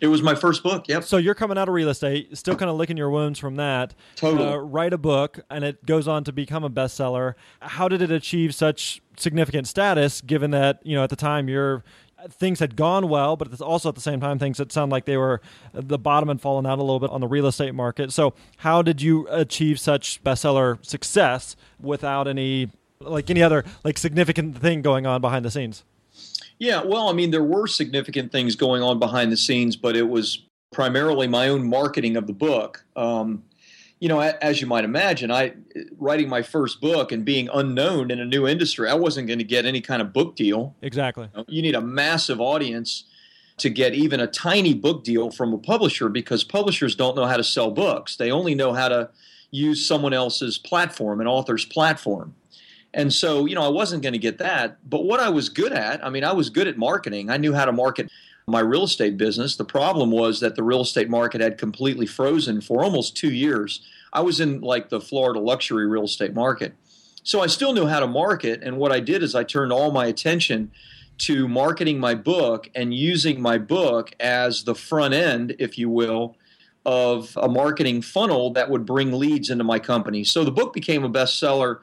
It 0.00 0.06
was 0.06 0.22
my 0.22 0.34
first 0.34 0.62
book. 0.62 0.88
Yep. 0.88 1.04
So 1.04 1.18
you're 1.18 1.34
coming 1.34 1.58
out 1.58 1.68
of 1.68 1.74
real 1.74 1.90
estate, 1.90 2.34
still 2.38 2.56
kind 2.56 2.70
of 2.70 2.76
licking 2.76 2.96
your 2.96 3.10
wounds 3.10 3.38
from 3.38 3.56
that. 3.56 3.94
Totally. 4.16 4.48
Uh, 4.48 4.56
write 4.56 4.94
a 4.94 4.98
book, 4.98 5.40
and 5.50 5.62
it 5.62 5.84
goes 5.84 6.08
on 6.08 6.24
to 6.24 6.32
become 6.32 6.64
a 6.64 6.70
bestseller. 6.70 7.34
How 7.60 7.88
did 7.88 8.00
it 8.00 8.10
achieve 8.10 8.54
such 8.54 9.02
significant 9.18 9.68
status? 9.68 10.22
Given 10.22 10.52
that 10.52 10.80
you 10.82 10.96
know 10.96 11.04
at 11.04 11.10
the 11.10 11.16
time 11.16 11.50
you're 11.50 11.84
things 12.28 12.60
had 12.60 12.76
gone 12.76 13.08
well, 13.08 13.36
but 13.36 13.48
it's 13.48 13.60
also 13.60 13.88
at 13.88 13.94
the 13.94 14.00
same 14.00 14.20
time 14.20 14.38
things 14.38 14.58
that 14.58 14.72
sound 14.72 14.92
like 14.92 15.04
they 15.04 15.16
were 15.16 15.40
the 15.72 15.98
bottom 15.98 16.28
had 16.28 16.40
fallen 16.40 16.66
out 16.66 16.78
a 16.78 16.82
little 16.82 17.00
bit 17.00 17.10
on 17.10 17.20
the 17.20 17.28
real 17.28 17.46
estate 17.46 17.74
market. 17.74 18.12
So 18.12 18.34
how 18.58 18.82
did 18.82 19.00
you 19.00 19.26
achieve 19.30 19.80
such 19.80 20.22
bestseller 20.22 20.84
success 20.84 21.56
without 21.80 22.28
any 22.28 22.70
like 23.00 23.30
any 23.30 23.42
other 23.42 23.64
like 23.84 23.98
significant 23.98 24.58
thing 24.58 24.82
going 24.82 25.06
on 25.06 25.20
behind 25.20 25.44
the 25.44 25.50
scenes? 25.50 25.84
Yeah, 26.58 26.82
well, 26.82 27.08
I 27.08 27.14
mean, 27.14 27.30
there 27.30 27.42
were 27.42 27.66
significant 27.66 28.32
things 28.32 28.54
going 28.54 28.82
on 28.82 28.98
behind 28.98 29.32
the 29.32 29.36
scenes, 29.36 29.76
but 29.76 29.96
it 29.96 30.08
was 30.08 30.44
primarily 30.72 31.26
my 31.26 31.48
own 31.48 31.66
marketing 31.66 32.16
of 32.16 32.26
the 32.26 32.34
book. 32.34 32.84
Um, 32.96 33.42
you 34.00 34.08
know, 34.08 34.18
as 34.18 34.62
you 34.62 34.66
might 34.66 34.84
imagine, 34.84 35.30
I 35.30 35.52
writing 35.98 36.28
my 36.28 36.40
first 36.40 36.80
book 36.80 37.12
and 37.12 37.22
being 37.22 37.50
unknown 37.52 38.10
in 38.10 38.18
a 38.18 38.24
new 38.24 38.48
industry, 38.48 38.88
I 38.88 38.94
wasn't 38.94 39.28
going 39.28 39.38
to 39.38 39.44
get 39.44 39.66
any 39.66 39.82
kind 39.82 40.00
of 40.00 40.14
book 40.14 40.36
deal. 40.36 40.74
Exactly. 40.80 41.28
You, 41.46 41.60
need 41.60 41.74
a 41.74 41.82
massive 41.82 42.40
audience 42.40 43.04
to 43.58 43.68
get 43.68 43.92
even 43.92 44.18
a 44.18 44.26
tiny 44.26 44.72
book 44.72 45.04
deal 45.04 45.30
from 45.30 45.52
a 45.52 45.58
publisher 45.58 46.08
because 46.08 46.42
publishers 46.44 46.94
don't 46.96 47.14
know 47.14 47.26
how 47.26 47.36
to 47.36 47.44
sell 47.44 47.70
books. 47.70 48.16
They 48.16 48.30
only 48.30 48.54
know 48.54 48.72
how 48.72 48.88
to 48.88 49.10
use 49.50 49.86
someone 49.86 50.14
else's 50.14 50.56
platform, 50.56 51.20
an 51.20 51.26
author's 51.26 51.66
platform. 51.66 52.34
And 52.94 53.12
so, 53.12 53.44
you 53.44 53.54
know, 53.54 53.62
I 53.62 53.68
wasn't 53.68 54.02
going 54.02 54.14
to 54.14 54.18
get 54.18 54.38
that. 54.38 54.78
But 54.88 55.04
what 55.04 55.20
I 55.20 55.28
was 55.28 55.50
good 55.50 55.72
at, 55.72 56.04
I 56.04 56.08
mean, 56.08 56.24
I 56.24 56.32
was 56.32 56.48
good 56.48 56.66
at 56.66 56.78
marketing. 56.78 57.28
I 57.28 57.36
knew 57.36 57.52
how 57.52 57.66
to 57.66 57.72
market 57.72 58.10
my 58.46 58.60
real 58.60 58.84
estate 58.84 59.16
business. 59.16 59.56
The 59.56 59.64
problem 59.64 60.10
was 60.10 60.40
that 60.40 60.56
the 60.56 60.62
real 60.62 60.80
estate 60.80 61.08
market 61.08 61.40
had 61.40 61.58
completely 61.58 62.06
frozen 62.06 62.60
for 62.60 62.82
almost 62.82 63.16
two 63.16 63.32
years. 63.32 63.80
I 64.12 64.20
was 64.22 64.40
in 64.40 64.60
like 64.60 64.88
the 64.88 65.00
Florida 65.00 65.40
luxury 65.40 65.86
real 65.86 66.04
estate 66.04 66.34
market. 66.34 66.74
So 67.22 67.40
I 67.40 67.46
still 67.46 67.72
knew 67.72 67.86
how 67.86 68.00
to 68.00 68.06
market. 68.06 68.62
And 68.62 68.78
what 68.78 68.92
I 68.92 69.00
did 69.00 69.22
is 69.22 69.34
I 69.34 69.44
turned 69.44 69.72
all 69.72 69.92
my 69.92 70.06
attention 70.06 70.72
to 71.18 71.46
marketing 71.46 72.00
my 72.00 72.14
book 72.14 72.70
and 72.74 72.94
using 72.94 73.42
my 73.42 73.58
book 73.58 74.12
as 74.18 74.64
the 74.64 74.74
front 74.74 75.12
end, 75.12 75.54
if 75.58 75.76
you 75.76 75.90
will, 75.90 76.36
of 76.86 77.36
a 77.36 77.48
marketing 77.48 78.00
funnel 78.00 78.52
that 78.54 78.70
would 78.70 78.86
bring 78.86 79.12
leads 79.12 79.50
into 79.50 79.64
my 79.64 79.78
company. 79.78 80.24
So 80.24 80.44
the 80.44 80.50
book 80.50 80.72
became 80.72 81.04
a 81.04 81.10
bestseller 81.10 81.80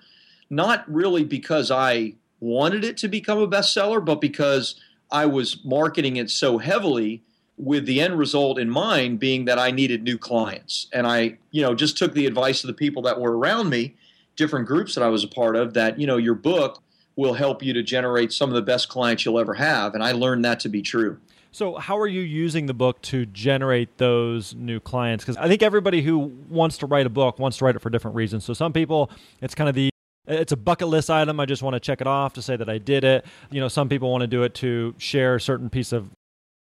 not 0.49 0.91
really 0.91 1.23
because 1.23 1.69
I 1.69 2.15
wanted 2.39 2.83
it 2.83 2.97
to 2.97 3.07
become 3.07 3.37
a 3.39 3.47
bestseller, 3.47 4.03
but 4.03 4.21
because 4.21 4.75
I 5.11 5.25
was 5.25 5.63
marketing 5.63 6.17
it 6.17 6.29
so 6.29 6.57
heavily 6.57 7.23
with 7.57 7.85
the 7.85 8.01
end 8.01 8.17
result 8.17 8.59
in 8.59 8.69
mind 8.69 9.19
being 9.19 9.45
that 9.45 9.57
I 9.57 9.71
needed 9.71 10.03
new 10.03 10.17
clients. 10.17 10.87
And 10.93 11.07
I, 11.07 11.37
you 11.51 11.61
know, 11.61 11.73
just 11.73 11.97
took 11.97 12.13
the 12.13 12.25
advice 12.27 12.63
of 12.63 12.67
the 12.67 12.73
people 12.73 13.01
that 13.03 13.19
were 13.19 13.37
around 13.37 13.69
me, 13.69 13.95
different 14.35 14.67
groups 14.67 14.93
that 14.95 15.03
I 15.03 15.07
was 15.07 15.23
a 15.23 15.27
part 15.27 15.55
of, 15.55 15.73
that, 15.73 15.99
you 15.99 16.05
know, 16.05 16.17
your 16.17 16.35
book 16.35 16.83
will 17.15 17.33
help 17.33 17.63
you 17.63 17.73
to 17.73 17.81
generate 17.81 18.31
some 18.31 18.49
of 18.49 18.55
the 18.55 18.61
best 18.61 18.89
clients 18.89 19.25
you'll 19.25 19.39
ever 19.39 19.55
have. 19.55 19.95
And 19.95 20.03
I 20.03 20.11
learned 20.11 20.45
that 20.45 20.59
to 20.61 20.69
be 20.69 20.83
true. 20.83 21.19
So, 21.51 21.75
how 21.75 21.97
are 21.97 22.07
you 22.07 22.21
using 22.21 22.67
the 22.67 22.73
book 22.75 23.01
to 23.03 23.25
generate 23.25 23.97
those 23.97 24.53
new 24.53 24.79
clients? 24.79 25.23
Because 25.23 25.37
I 25.37 25.47
think 25.47 25.63
everybody 25.63 26.03
who 26.03 26.19
wants 26.49 26.77
to 26.79 26.85
write 26.85 27.07
a 27.07 27.09
book 27.09 27.39
wants 27.39 27.57
to 27.57 27.65
write 27.65 27.75
it 27.75 27.79
for 27.79 27.89
different 27.89 28.15
reasons. 28.15 28.45
So, 28.45 28.53
some 28.53 28.73
people, 28.73 29.09
it's 29.41 29.55
kind 29.55 29.67
of 29.67 29.73
the 29.73 29.89
it's 30.27 30.51
a 30.51 30.57
bucket 30.57 30.88
list 30.88 31.10
item. 31.10 31.39
I 31.39 31.46
just 31.46 31.63
want 31.63 31.75
to 31.75 31.79
check 31.79 32.01
it 32.01 32.07
off 32.07 32.34
to 32.34 32.41
say 32.41 32.55
that 32.55 32.69
I 32.69 32.77
did 32.77 33.03
it. 33.03 33.25
You 33.50 33.62
know, 33.62 33.67
some 33.67 33.89
people 33.89 34.12
want 34.12 34.22
to 34.22 34.27
do 34.27 34.43
it 34.43 34.53
to 34.55 34.93
share 34.98 35.36
a 35.36 35.41
certain 35.41 35.69
piece 35.69 35.91
of 35.91 36.12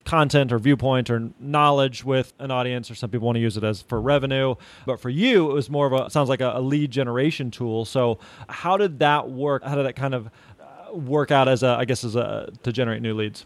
content 0.05 0.51
or 0.51 0.59
viewpoint 0.59 1.09
or 1.09 1.29
knowledge 1.39 2.03
with 2.03 2.33
an 2.39 2.51
audience 2.51 2.91
or 2.91 2.95
some 2.95 3.09
people 3.09 3.25
want 3.25 3.37
to 3.37 3.41
use 3.41 3.55
it 3.55 3.63
as 3.63 3.81
for 3.81 4.01
revenue. 4.01 4.55
But 4.85 4.99
for 4.99 5.09
you 5.09 5.49
it 5.49 5.53
was 5.53 5.69
more 5.69 5.87
of 5.87 5.93
a 5.93 6.09
sounds 6.09 6.29
like 6.29 6.41
a, 6.41 6.53
a 6.55 6.61
lead 6.61 6.91
generation 6.91 7.51
tool. 7.51 7.85
So 7.85 8.19
how 8.49 8.75
did 8.75 8.99
that 8.99 9.29
work? 9.29 9.63
How 9.63 9.75
did 9.75 9.85
that 9.85 9.95
kind 9.95 10.13
of 10.13 10.29
uh, 10.59 10.93
work 10.93 11.31
out 11.31 11.47
as 11.47 11.63
a 11.63 11.69
i 11.79 11.85
guess 11.85 12.03
as 12.03 12.17
a 12.17 12.51
to 12.63 12.73
generate 12.73 13.01
new 13.01 13.13
leads? 13.13 13.45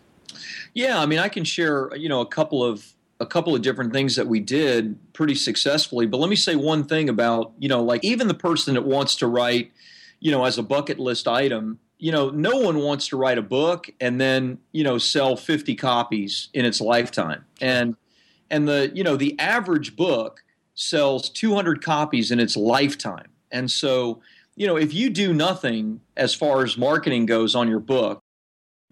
Yeah 0.74 1.00
i 1.00 1.06
mean 1.06 1.20
i 1.20 1.30
can 1.30 1.44
share 1.44 1.96
you 1.96 2.10
know 2.10 2.22
a 2.22 2.26
couple 2.26 2.64
of 2.64 2.94
a 3.20 3.26
couple 3.26 3.56
of 3.56 3.62
different 3.62 3.94
things 3.94 4.16
that 4.16 4.28
we 4.28 4.40
did 4.40 4.96
pretty 5.14 5.34
successfully. 5.36 6.06
But 6.06 6.18
let 6.18 6.30
me 6.30 6.36
say 6.36 6.56
one 6.56 6.84
thing 6.84 7.10
about 7.10 7.54
you 7.60 7.70
know 7.70 7.84
like 7.84 8.04
even 8.04 8.28
the 8.28 8.34
person 8.34 8.74
that 8.74 8.84
wants 8.84 9.16
to 9.18 9.28
write 9.28 9.72
you 10.20 10.32
know, 10.32 10.46
as 10.46 10.58
a 10.58 10.64
bucket 10.64 11.00
list 11.00 11.28
item, 11.28 11.80
you 12.00 12.12
know, 12.12 12.30
no 12.30 12.58
one 12.58 12.80
wants 12.80 13.08
to 13.08 13.18
write 13.18 13.38
a 13.38 13.44
book 13.44 13.90
and 14.00 14.22
then, 14.22 14.60
you 14.72 14.84
know, 14.84 14.98
sell 14.98 15.36
50 15.36 15.76
copies 15.76 16.50
in 16.54 16.66
its 16.66 16.80
lifetime. 16.80 17.46
And 17.62 17.96
and 18.50 18.68
the, 18.68 18.92
you 18.94 19.04
know, 19.04 19.18
the 19.18 19.38
average 19.40 19.96
book 19.96 20.44
sells 20.74 21.30
200 21.30 21.84
copies 21.84 22.32
in 22.32 22.40
its 22.40 22.56
lifetime. 22.56 23.28
And 23.52 23.70
so, 23.70 24.22
you 24.56 24.68
know, 24.68 24.78
if 24.78 24.94
you 24.94 25.10
do 25.10 25.34
nothing 25.34 26.00
as 26.16 26.34
far 26.34 26.64
as 26.64 26.78
marketing 26.78 27.26
goes 27.26 27.56
on 27.56 27.68
your 27.68 27.80
book 27.80 28.22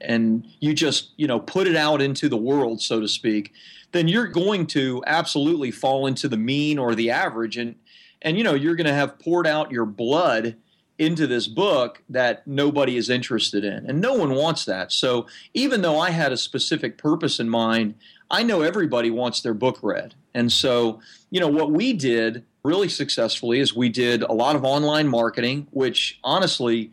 and 0.01 0.45
you 0.59 0.73
just, 0.73 1.13
you 1.15 1.27
know, 1.27 1.39
put 1.39 1.67
it 1.67 1.75
out 1.75 2.01
into 2.01 2.27
the 2.27 2.37
world, 2.37 2.81
so 2.81 2.99
to 2.99 3.07
speak, 3.07 3.53
then 3.93 4.07
you're 4.07 4.27
going 4.27 4.67
to 4.67 5.01
absolutely 5.07 5.71
fall 5.71 6.05
into 6.05 6.27
the 6.27 6.37
mean 6.37 6.77
or 6.77 6.95
the 6.95 7.11
average 7.11 7.57
and 7.57 7.75
and 8.21 8.37
you 8.37 8.43
know, 8.43 8.55
you're 8.55 8.75
going 8.75 8.87
to 8.87 8.93
have 8.93 9.19
poured 9.19 9.45
out 9.45 9.71
your 9.71 9.85
blood 9.85 10.55
into 10.97 11.27
this 11.27 11.47
book 11.47 12.01
that 12.09 12.45
nobody 12.47 12.97
is 12.97 13.09
interested 13.09 13.63
in. 13.65 13.89
And 13.89 13.99
no 13.99 14.13
one 14.13 14.33
wants 14.33 14.65
that. 14.65 14.91
So 14.91 15.27
even 15.53 15.81
though 15.81 15.99
I 15.99 16.11
had 16.11 16.31
a 16.31 16.37
specific 16.37 16.97
purpose 16.97 17.39
in 17.39 17.49
mind, 17.49 17.95
I 18.31 18.43
know 18.43 18.61
everybody 18.61 19.11
wants 19.11 19.41
their 19.41 19.53
book 19.53 19.79
read. 19.81 20.15
And 20.33 20.51
so, 20.51 21.01
you 21.29 21.39
know, 21.39 21.47
what 21.47 21.71
we 21.71 21.93
did 21.93 22.43
really 22.63 22.89
successfully 22.89 23.59
is 23.59 23.75
we 23.75 23.89
did 23.89 24.23
a 24.23 24.31
lot 24.31 24.55
of 24.55 24.63
online 24.63 25.07
marketing, 25.07 25.67
which 25.71 26.19
honestly 26.23 26.91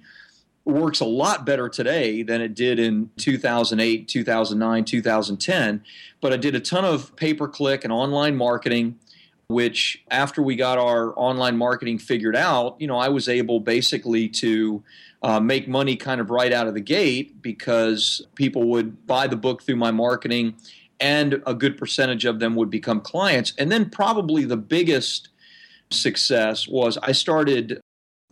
works 0.65 1.01
a 1.01 1.05
lot 1.05 1.45
better 1.45 1.69
today 1.69 2.23
than 2.23 2.41
it 2.41 2.55
did 2.55 2.79
in 2.79 3.11
2008, 3.17 4.07
2009, 4.07 4.85
2010. 4.85 5.85
But 6.21 6.33
I 6.33 6.37
did 6.37 6.55
a 6.55 6.61
ton 6.61 6.85
of 6.85 7.15
pay 7.17 7.35
per 7.35 7.49
click 7.49 7.85
and 7.85 7.93
online 7.93 8.37
marketing 8.37 8.99
which 9.53 10.03
after 10.11 10.43
we 10.43 10.57
got 10.57 10.79
our 10.79 11.13
online 11.17 11.57
marketing 11.57 11.99
figured 11.99 12.37
out, 12.37 12.77
you 12.81 12.87
know, 12.87 12.99
I 12.99 13.09
was 13.09 13.29
able 13.29 13.61
basically 13.61 14.29
to 14.29 14.83
uh, 15.23 15.41
make 15.41 15.69
money 15.69 15.97
kind 15.97 16.21
of 16.21 16.31
right 16.31 16.53
out 16.53 16.67
of 16.67 16.75
the 16.75 16.81
gate 16.81 17.41
because 17.43 18.23
people 18.35 18.69
would 18.71 19.07
buy 19.07 19.27
the 19.27 19.37
book 19.37 19.63
through 19.63 19.77
my 19.77 19.91
marketing 19.91 20.55
and 21.01 21.43
a 21.47 21.55
good 21.55 21.77
percentage 21.77 22.25
of 22.25 22.39
them 22.39 22.55
would 22.55 22.71
become 22.71 23.01
clients. 23.01 23.53
And 23.59 23.71
then 23.71 23.91
probably 23.91 24.45
the 24.45 24.57
biggest 24.57 25.29
success 25.91 26.67
was 26.69 26.99
I 27.03 27.13
started, 27.13 27.81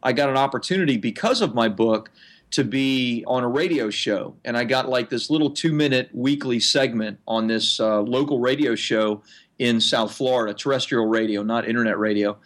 I 0.03 0.13
got 0.13 0.31
an 0.31 0.37
opportunity 0.37 0.97
because 0.97 1.41
of 1.41 1.55
my 1.55 1.69
book 1.69 2.11
to 2.53 2.65
be 2.65 3.25
on 3.27 3.45
a 3.45 3.49
radio 3.49 3.91
show. 3.91 4.37
And 4.45 4.57
I 4.57 4.65
got 4.65 4.89
like 4.89 5.11
this 5.11 5.31
little 5.31 5.51
two 5.51 5.73
minute 5.73 6.11
weekly 6.13 6.61
segment 6.61 7.19
on 7.27 7.47
this 7.47 7.79
uh, 7.79 8.01
local 8.01 8.41
radio 8.41 8.75
show 8.75 9.23
in 9.61 9.79
South 9.79 10.17
Florida, 10.17 10.55
terrestrial 10.55 11.07
radio, 11.07 11.43
not 11.43 11.69
internet 11.69 11.99
radio. 11.99 12.39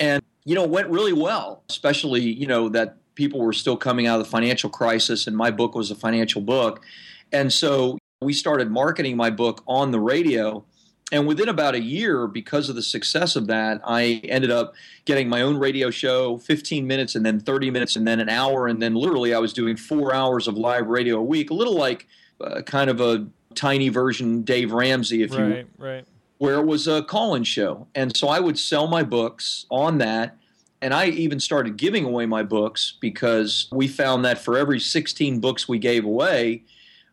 And, 0.00 0.22
you 0.46 0.54
know, 0.54 0.64
it 0.64 0.70
went 0.70 0.88
really 0.88 1.12
well, 1.12 1.62
especially, 1.68 2.22
you 2.22 2.46
know, 2.46 2.70
that 2.70 2.96
people 3.14 3.40
were 3.40 3.52
still 3.52 3.76
coming 3.76 4.06
out 4.06 4.18
of 4.18 4.24
the 4.24 4.30
financial 4.30 4.70
crisis 4.70 5.26
and 5.26 5.36
my 5.36 5.50
book 5.50 5.74
was 5.74 5.90
a 5.90 5.94
financial 5.94 6.40
book. 6.40 6.82
And 7.32 7.52
so 7.52 7.98
we 8.22 8.32
started 8.32 8.70
marketing 8.70 9.14
my 9.14 9.28
book 9.28 9.62
on 9.68 9.90
the 9.90 10.00
radio. 10.00 10.64
And 11.12 11.26
within 11.26 11.50
about 11.50 11.74
a 11.74 11.80
year, 11.80 12.26
because 12.26 12.70
of 12.70 12.76
the 12.76 12.82
success 12.82 13.36
of 13.36 13.46
that, 13.48 13.82
I 13.84 14.22
ended 14.24 14.50
up 14.50 14.72
getting 15.04 15.28
my 15.28 15.42
own 15.42 15.58
radio 15.58 15.90
show, 15.90 16.38
15 16.38 16.86
minutes 16.86 17.14
and 17.14 17.26
then 17.26 17.40
30 17.40 17.70
minutes 17.70 17.94
and 17.94 18.08
then 18.08 18.20
an 18.20 18.30
hour. 18.30 18.68
And 18.68 18.80
then 18.80 18.94
literally 18.94 19.34
I 19.34 19.38
was 19.38 19.52
doing 19.52 19.76
four 19.76 20.14
hours 20.14 20.48
of 20.48 20.56
live 20.56 20.86
radio 20.86 21.18
a 21.18 21.22
week, 21.22 21.50
a 21.50 21.54
little 21.54 21.76
like 21.76 22.08
uh, 22.40 22.62
kind 22.62 22.88
of 22.88 23.02
a 23.02 23.26
tiny 23.54 23.90
version 23.90 24.42
Dave 24.42 24.72
Ramsey, 24.72 25.22
if 25.22 25.32
right, 25.32 25.58
you 25.58 25.66
right 25.76 26.06
where 26.38 26.54
it 26.54 26.66
was 26.66 26.86
a 26.86 27.02
call-in 27.02 27.44
show, 27.44 27.86
and 27.94 28.16
so 28.16 28.28
I 28.28 28.40
would 28.40 28.58
sell 28.58 28.86
my 28.86 29.02
books 29.02 29.66
on 29.70 29.98
that. 29.98 30.36
And 30.82 30.92
I 30.92 31.06
even 31.06 31.40
started 31.40 31.78
giving 31.78 32.04
away 32.04 32.26
my 32.26 32.42
books 32.42 32.98
because 33.00 33.68
we 33.72 33.88
found 33.88 34.22
that 34.26 34.36
for 34.36 34.58
every 34.58 34.78
16 34.78 35.40
books 35.40 35.66
we 35.66 35.78
gave 35.78 36.04
away, 36.04 36.64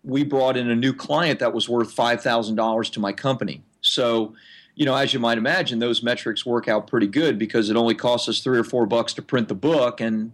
we 0.03 0.25
brought 0.25 0.57
in 0.57 0.69
a 0.69 0.75
new 0.75 0.91
client 0.91 1.39
that 1.39 1.53
was 1.53 1.69
worth 1.69 1.95
$5,000 1.95 2.91
to 2.91 2.99
my 2.99 3.13
company. 3.13 3.63
So, 3.79 4.33
you 4.75 4.85
know, 4.85 4.95
as 4.95 5.13
you 5.13 5.21
might 5.21 5.37
imagine, 5.37 5.79
those 5.79 6.03
metrics 6.03 6.45
work 6.45 6.67
out 6.67 6.87
pretty 6.87 7.07
good 7.07 7.39
because 7.39 7.69
it 7.69 7.77
only 7.77 7.95
costs 7.95 8.27
us 8.27 8.41
three 8.41 8.59
or 8.59 8.65
four 8.65 8.85
bucks 8.85 9.13
to 9.13 9.21
print 9.21 9.47
the 9.47 9.55
book 9.55 10.01
and 10.01 10.33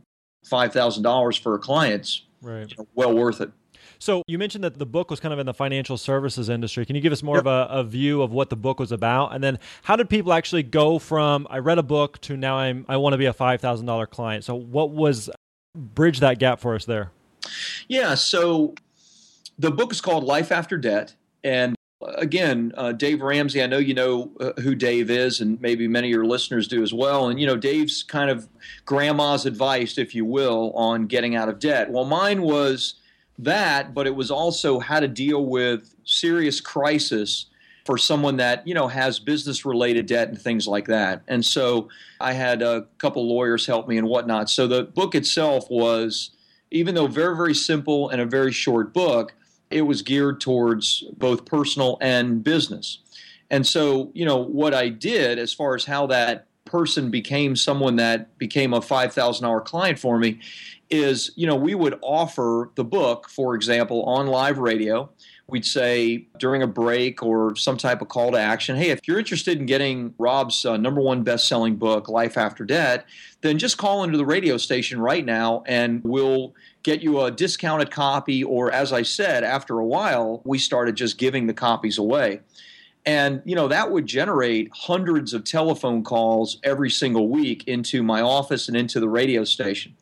$5,000 0.50 1.40
for 1.40 1.54
a 1.54 1.60
client's 1.60 2.24
right. 2.42 2.70
You 2.70 2.78
know, 2.78 2.88
well 2.96 3.14
worth 3.14 3.42
it. 3.42 3.52
So 4.00 4.24
you 4.28 4.38
mentioned 4.38 4.64
that 4.64 4.78
the 4.78 4.86
book 4.86 5.10
was 5.10 5.20
kind 5.20 5.34
of 5.34 5.40
in 5.40 5.46
the 5.46 5.54
financial 5.54 5.98
services 5.98 6.50
industry. 6.50 6.86
Can 6.86 6.96
you 6.96 7.02
give 7.02 7.14
us 7.14 7.24
more 7.24 7.38
yep. 7.38 7.46
of 7.46 7.48
a, 7.48 7.74
a, 7.80 7.84
view 7.84 8.22
of 8.22 8.32
what 8.32 8.50
the 8.50 8.56
book 8.56 8.80
was 8.80 8.92
about, 8.92 9.34
and 9.34 9.44
then 9.44 9.60
how 9.84 9.96
did 9.96 10.10
people 10.10 10.34
actually 10.34 10.64
go 10.64 11.00
from 11.00 11.48
I 11.50 11.60
read 11.60 11.78
a 11.78 11.84
book 11.84 12.20
to 12.22 12.38
now 12.38 12.58
I'm 12.58 12.86
I 12.88 12.98
want 12.98 13.14
to 13.14 13.18
be 13.18 13.26
a 13.26 13.34
five 13.34 13.62
thousand 13.62 13.86
dollar 13.86 14.06
client? 14.06 14.44
So 14.44 14.56
what 14.56 14.92
was 14.92 15.30
bridge 15.78 16.20
that 16.20 16.40
gap 16.40 16.60
for 16.60 16.76
us 16.76 16.86
there. 16.86 17.12
Yeah. 17.88 18.16
So 18.16 18.76
the 19.58 19.72
book 19.72 19.92
is 19.92 20.02
called 20.02 20.24
Life 20.24 20.52
After 20.52 20.78
Debt. 20.78 21.16
And 21.44 21.76
again, 22.02 22.74
uh, 22.76 22.92
Dave 22.92 23.22
Ramsey, 23.22 23.62
I 23.62 23.68
know 23.68 23.78
you 23.78 23.94
know 23.94 24.32
uh, 24.40 24.60
who 24.62 24.76
Dave 24.76 25.10
is, 25.10 25.40
and 25.40 25.60
maybe 25.62 25.88
many 25.88 26.08
of 26.08 26.12
your 26.12 26.26
listeners 26.26 26.68
do 26.68 26.84
as 26.84 26.94
well. 26.94 27.30
And, 27.30 27.40
you 27.40 27.48
know, 27.48 27.56
Dave's 27.56 28.04
kind 28.04 28.30
of 28.30 28.48
grandma's 28.86 29.46
advice, 29.46 29.98
if 29.98 30.14
you 30.14 30.26
will, 30.26 30.72
on 30.74 31.08
getting 31.08 31.36
out 31.36 31.50
of 31.50 31.60
debt. 31.60 31.90
Well, 31.90 32.06
mine 32.06 32.42
was 32.42 32.96
that, 33.40 33.94
but 33.94 34.08
it 34.08 34.16
was 34.16 34.32
also 34.32 34.80
how 34.80 35.00
to 35.00 35.08
deal 35.08 35.46
with 35.46 35.94
serious 36.04 36.62
crisis 36.62 37.48
for 37.86 37.98
someone 37.98 38.36
that 38.38 38.68
you 38.68 38.74
know 38.74 38.88
has 38.88 39.18
business 39.18 39.66
related 39.66 40.06
debt 40.08 40.28
and 40.28 40.38
things 40.38 40.68
like 40.68 40.88
that 40.88 41.22
and 41.30 41.46
so 41.46 41.88
i 42.20 42.34
had 42.34 42.62
a 42.62 42.86
couple 42.98 43.26
lawyers 43.26 43.66
help 43.66 43.88
me 43.88 43.98
and 43.98 44.06
whatnot 44.06 44.50
so 44.50 44.68
the 44.68 44.84
book 44.84 45.16
itself 45.16 45.66
was 45.70 46.32
even 46.70 46.94
though 46.94 47.08
very 47.08 47.34
very 47.34 47.56
simple 47.56 48.10
and 48.10 48.20
a 48.20 48.26
very 48.26 48.52
short 48.52 48.94
book 48.94 49.34
it 49.70 49.82
was 49.82 50.02
geared 50.02 50.40
towards 50.40 51.04
both 51.18 51.46
personal 51.46 51.98
and 52.02 52.44
business. 52.44 53.00
And 53.50 53.66
so, 53.66 54.12
you 54.14 54.26
know, 54.26 54.38
what 54.38 54.74
I 54.74 54.90
did 54.90 55.40
as 55.40 55.54
far 55.54 55.76
as 55.76 55.86
how 55.86 56.08
that 56.08 56.47
person 56.68 57.10
became 57.10 57.56
someone 57.56 57.96
that 57.96 58.38
became 58.38 58.74
a 58.74 58.82
5000 58.82 59.46
hour 59.46 59.62
client 59.62 59.98
for 59.98 60.20
me 60.20 60.40
is, 60.90 61.32
you 61.36 61.48
know, 61.48 61.56
we 61.56 61.76
would 61.76 61.98
offer 62.02 62.72
the 62.76 62.84
book, 62.84 63.30
for 63.30 63.56
example, 63.56 64.04
on 64.04 64.28
live 64.28 64.58
radio. 64.58 65.10
We'd 65.50 65.66
say 65.66 66.28
during 66.40 66.62
a 66.62 66.68
break 66.68 67.24
or 67.24 67.56
some 67.56 67.78
type 67.78 68.02
of 68.02 68.10
call 68.10 68.32
to 68.32 68.38
action, 68.38 68.76
hey, 68.76 68.90
if 68.90 69.08
you're 69.08 69.20
interested 69.20 69.60
in 69.60 69.66
getting 69.66 70.14
Rob's 70.18 70.66
uh, 70.66 70.78
number 70.78 71.02
one 71.02 71.24
best 71.24 71.48
selling 71.48 71.78
book, 71.78 72.10
Life 72.10 72.38
After 72.38 72.66
Debt, 72.66 73.06
then 73.42 73.58
just 73.58 73.78
call 73.78 74.04
into 74.04 74.18
the 74.18 74.26
radio 74.26 74.58
station 74.58 75.00
right 75.00 75.24
now 75.24 75.64
and 75.66 76.02
we'll 76.04 76.54
get 76.84 77.02
you 77.02 77.22
a 77.22 77.32
discounted 77.32 77.92
copy, 77.92 78.44
or 78.44 78.72
as 78.72 78.94
I 78.94 79.02
said, 79.02 79.44
after 79.44 79.80
a 79.80 79.86
while, 79.86 80.42
we 80.46 80.58
started 80.58 80.96
just 80.96 81.18
giving 81.18 81.48
the 81.48 81.54
copies 81.54 81.98
away. 81.98 82.42
And, 83.08 83.42
you 83.46 83.56
know, 83.56 83.70
that 83.70 83.90
would 83.90 84.06
generate 84.06 84.70
hundreds 84.74 85.34
of 85.34 85.46
telephone 85.46 86.04
calls 86.04 86.60
every 86.62 86.90
single 86.90 87.30
week 87.30 87.66
into 87.66 88.04
my 88.04 88.22
office 88.22 88.68
and 88.68 88.76
into 88.76 89.00
the 89.00 89.08
radio 89.08 89.46
station. 89.46 89.96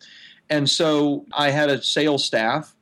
And 0.49 0.67
so 0.67 1.25
I 1.31 1.51
had 1.51 1.69
a 1.69 1.81
sales 1.83 2.25
staff 2.25 2.75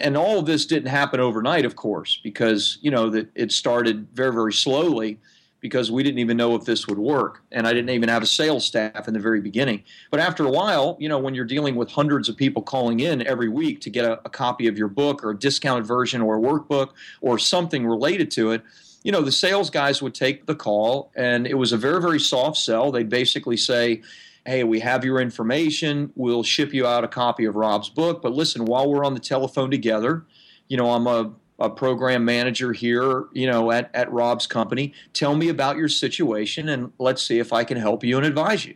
and 0.00 0.16
all 0.16 0.40
of 0.40 0.46
this 0.46 0.66
didn't 0.66 0.88
happen 0.88 1.20
overnight, 1.20 1.64
of 1.64 1.76
course, 1.76 2.20
because, 2.22 2.78
you 2.80 2.90
know, 2.90 3.10
that 3.10 3.30
it 3.34 3.52
started 3.52 4.08
very, 4.12 4.32
very 4.32 4.52
slowly 4.52 5.18
because 5.60 5.90
we 5.90 6.04
didn't 6.04 6.20
even 6.20 6.36
know 6.36 6.54
if 6.54 6.64
this 6.64 6.86
would 6.86 6.98
work. 6.98 7.42
And 7.50 7.66
I 7.66 7.72
didn't 7.72 7.90
even 7.90 8.08
have 8.08 8.22
a 8.22 8.26
sales 8.26 8.64
staff 8.64 9.08
in 9.08 9.14
the 9.14 9.20
very 9.20 9.40
beginning. 9.40 9.82
But 10.10 10.20
after 10.20 10.44
a 10.44 10.50
while, 10.50 10.96
you 11.00 11.08
know, 11.08 11.18
when 11.18 11.34
you're 11.34 11.44
dealing 11.44 11.74
with 11.74 11.90
hundreds 11.90 12.28
of 12.28 12.36
people 12.36 12.62
calling 12.62 13.00
in 13.00 13.26
every 13.26 13.48
week 13.48 13.80
to 13.82 13.90
get 13.90 14.04
a, 14.04 14.20
a 14.24 14.30
copy 14.30 14.68
of 14.68 14.78
your 14.78 14.86
book 14.86 15.24
or 15.24 15.30
a 15.30 15.38
discounted 15.38 15.86
version 15.86 16.20
or 16.20 16.36
a 16.36 16.40
workbook 16.40 16.90
or 17.20 17.38
something 17.38 17.86
related 17.86 18.30
to 18.32 18.52
it, 18.52 18.62
you 19.02 19.12
know, 19.12 19.22
the 19.22 19.32
sales 19.32 19.70
guys 19.70 20.02
would 20.02 20.14
take 20.14 20.46
the 20.46 20.54
call 20.54 21.10
and 21.14 21.46
it 21.46 21.54
was 21.54 21.72
a 21.72 21.76
very, 21.76 22.00
very 22.00 22.20
soft 22.20 22.58
sell. 22.58 22.90
They'd 22.90 23.08
basically 23.08 23.56
say, 23.56 24.02
Hey, 24.46 24.64
we 24.64 24.80
have 24.80 25.04
your 25.04 25.20
information. 25.20 26.10
We'll 26.16 26.42
ship 26.42 26.72
you 26.72 26.86
out 26.86 27.04
a 27.04 27.08
copy 27.08 27.44
of 27.44 27.54
Rob's 27.54 27.90
book. 27.90 28.22
But 28.22 28.32
listen, 28.32 28.64
while 28.64 28.90
we're 28.90 29.04
on 29.04 29.12
the 29.12 29.20
telephone 29.20 29.70
together, 29.70 30.24
you 30.68 30.76
know, 30.76 30.90
I'm 30.90 31.06
a 31.06 31.32
a 31.58 31.68
program 31.68 32.24
manager 32.24 32.72
here, 32.72 33.26
you 33.32 33.46
know, 33.46 33.72
at, 33.72 33.90
at 33.92 34.10
Rob's 34.12 34.46
company. 34.46 34.92
Tell 35.12 35.34
me 35.34 35.48
about 35.48 35.76
your 35.76 35.88
situation 35.88 36.68
and 36.68 36.92
let's 36.98 37.22
see 37.22 37.38
if 37.38 37.52
I 37.52 37.64
can 37.64 37.76
help 37.76 38.04
you 38.04 38.16
and 38.16 38.24
advise 38.24 38.64
you. 38.64 38.74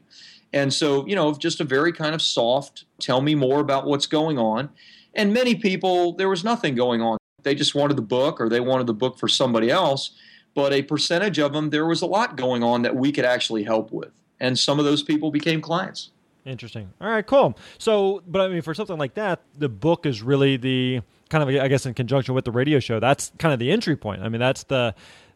And 0.52 0.72
so, 0.72 1.06
you 1.06 1.14
know, 1.14 1.32
just 1.32 1.60
a 1.60 1.64
very 1.64 1.92
kind 1.92 2.14
of 2.14 2.20
soft, 2.20 2.84
tell 3.00 3.20
me 3.20 3.34
more 3.34 3.60
about 3.60 3.86
what's 3.86 4.06
going 4.06 4.38
on. 4.38 4.70
And 5.14 5.32
many 5.32 5.54
people, 5.54 6.12
there 6.14 6.28
was 6.28 6.42
nothing 6.42 6.74
going 6.74 7.00
on. 7.00 7.18
They 7.42 7.54
just 7.54 7.74
wanted 7.74 7.96
the 7.96 8.02
book 8.02 8.40
or 8.40 8.48
they 8.48 8.60
wanted 8.60 8.86
the 8.86 8.94
book 8.94 9.18
for 9.18 9.28
somebody 9.28 9.70
else. 9.70 10.10
But 10.54 10.72
a 10.72 10.82
percentage 10.82 11.38
of 11.38 11.52
them, 11.52 11.70
there 11.70 11.86
was 11.86 12.02
a 12.02 12.06
lot 12.06 12.36
going 12.36 12.62
on 12.62 12.82
that 12.82 12.94
we 12.94 13.10
could 13.10 13.24
actually 13.24 13.64
help 13.64 13.90
with. 13.90 14.10
And 14.38 14.58
some 14.58 14.78
of 14.78 14.84
those 14.84 15.02
people 15.02 15.30
became 15.30 15.60
clients. 15.60 16.10
Interesting. 16.44 16.92
All 17.00 17.08
right, 17.08 17.26
cool. 17.26 17.56
So, 17.78 18.22
but 18.26 18.40
I 18.40 18.48
mean, 18.48 18.62
for 18.62 18.74
something 18.74 18.98
like 18.98 19.14
that, 19.14 19.40
the 19.56 19.68
book 19.68 20.06
is 20.06 20.22
really 20.22 20.56
the 20.56 21.00
kind 21.30 21.42
of 21.42 21.62
I 21.62 21.68
guess 21.68 21.86
in 21.86 21.94
conjunction 21.94 22.34
with 22.34 22.44
the 22.44 22.50
radio 22.50 22.80
show. 22.80 22.98
That's 23.00 23.32
kind 23.38 23.52
of 23.52 23.60
the 23.60 23.70
entry 23.70 23.96
point. 23.96 24.22
I 24.22 24.28
mean, 24.28 24.40
that's 24.40 24.64
the 24.64 24.94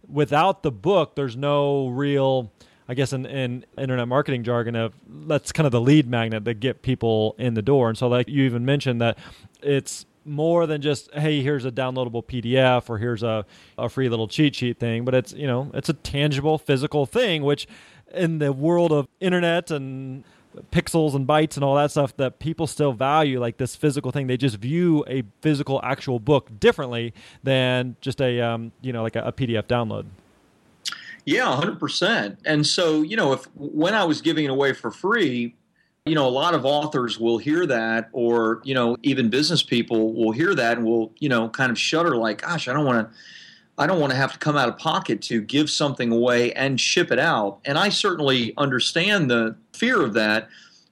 without 0.08 0.62
the 0.62 0.72
book, 0.72 1.14
there's 1.14 1.36
no 1.36 1.88
real. 1.88 2.52
I 2.88 2.94
guess 2.94 3.12
in, 3.12 3.26
in 3.26 3.64
internet 3.76 4.06
marketing 4.06 4.44
jargon 4.44 4.76
of 4.76 4.94
that's 5.08 5.50
kind 5.50 5.66
of 5.66 5.72
the 5.72 5.80
lead 5.80 6.08
magnet 6.08 6.44
that 6.44 6.60
get 6.60 6.82
people 6.82 7.34
in 7.36 7.54
the 7.54 7.62
door. 7.62 7.88
And 7.88 7.98
so 7.98 8.06
like 8.06 8.28
you 8.28 8.44
even 8.44 8.64
mentioned 8.64 9.00
that 9.00 9.18
it's 9.60 10.06
more 10.26 10.66
than 10.66 10.82
just 10.82 11.12
hey 11.14 11.42
here's 11.42 11.64
a 11.64 11.70
downloadable 11.70 12.24
pdf 12.24 12.90
or 12.90 12.98
here's 12.98 13.22
a, 13.22 13.44
a 13.78 13.88
free 13.88 14.08
little 14.08 14.28
cheat 14.28 14.54
sheet 14.54 14.78
thing 14.78 15.04
but 15.04 15.14
it's 15.14 15.32
you 15.32 15.46
know 15.46 15.70
it's 15.74 15.88
a 15.88 15.94
tangible 15.94 16.58
physical 16.58 17.06
thing 17.06 17.42
which 17.42 17.66
in 18.12 18.38
the 18.38 18.52
world 18.52 18.92
of 18.92 19.06
internet 19.20 19.70
and 19.70 20.24
pixels 20.72 21.14
and 21.14 21.26
bytes 21.26 21.56
and 21.56 21.64
all 21.64 21.74
that 21.74 21.90
stuff 21.90 22.16
that 22.16 22.38
people 22.38 22.66
still 22.66 22.92
value 22.92 23.38
like 23.40 23.58
this 23.58 23.76
physical 23.76 24.10
thing 24.10 24.26
they 24.26 24.36
just 24.36 24.56
view 24.56 25.04
a 25.06 25.22
physical 25.40 25.80
actual 25.82 26.18
book 26.18 26.48
differently 26.58 27.12
than 27.42 27.96
just 28.00 28.20
a 28.20 28.40
um, 28.40 28.72
you 28.80 28.92
know 28.92 29.02
like 29.02 29.16
a, 29.16 29.22
a 29.22 29.32
pdf 29.32 29.64
download. 29.64 30.06
Yeah 31.24 31.60
100% 31.60 32.38
and 32.44 32.66
so 32.66 33.02
you 33.02 33.16
know 33.16 33.32
if 33.32 33.44
when 33.54 33.94
i 33.94 34.04
was 34.04 34.20
giving 34.20 34.44
it 34.44 34.50
away 34.50 34.72
for 34.72 34.90
free 34.90 35.54
you 36.06 36.14
know 36.14 36.26
a 36.26 36.30
lot 36.30 36.54
of 36.54 36.64
authors 36.64 37.18
will 37.18 37.36
hear 37.36 37.66
that 37.66 38.08
or 38.12 38.62
you 38.64 38.74
know 38.74 38.96
even 39.02 39.28
business 39.28 39.62
people 39.62 40.14
will 40.14 40.32
hear 40.32 40.54
that 40.54 40.78
and 40.78 40.86
will 40.86 41.12
you 41.18 41.28
know 41.28 41.48
kind 41.48 41.70
of 41.70 41.78
shudder 41.78 42.16
like 42.16 42.42
gosh 42.42 42.68
i 42.68 42.72
don't 42.72 42.86
want 42.86 43.06
to 43.06 43.16
I 43.78 43.86
don't 43.86 44.00
want 44.00 44.10
to 44.12 44.16
have 44.16 44.32
to 44.32 44.38
come 44.38 44.56
out 44.56 44.68
of 44.68 44.78
pocket 44.78 45.20
to 45.22 45.40
give 45.40 45.68
something 45.68 46.10
away 46.10 46.52
and 46.52 46.80
ship 46.80 47.10
it 47.10 47.18
out. 47.18 47.60
And 47.64 47.78
I 47.78 47.90
certainly 47.90 48.54
understand 48.56 49.30
the 49.30 49.56
fear 49.72 50.02
of 50.02 50.14
that. 50.14 50.48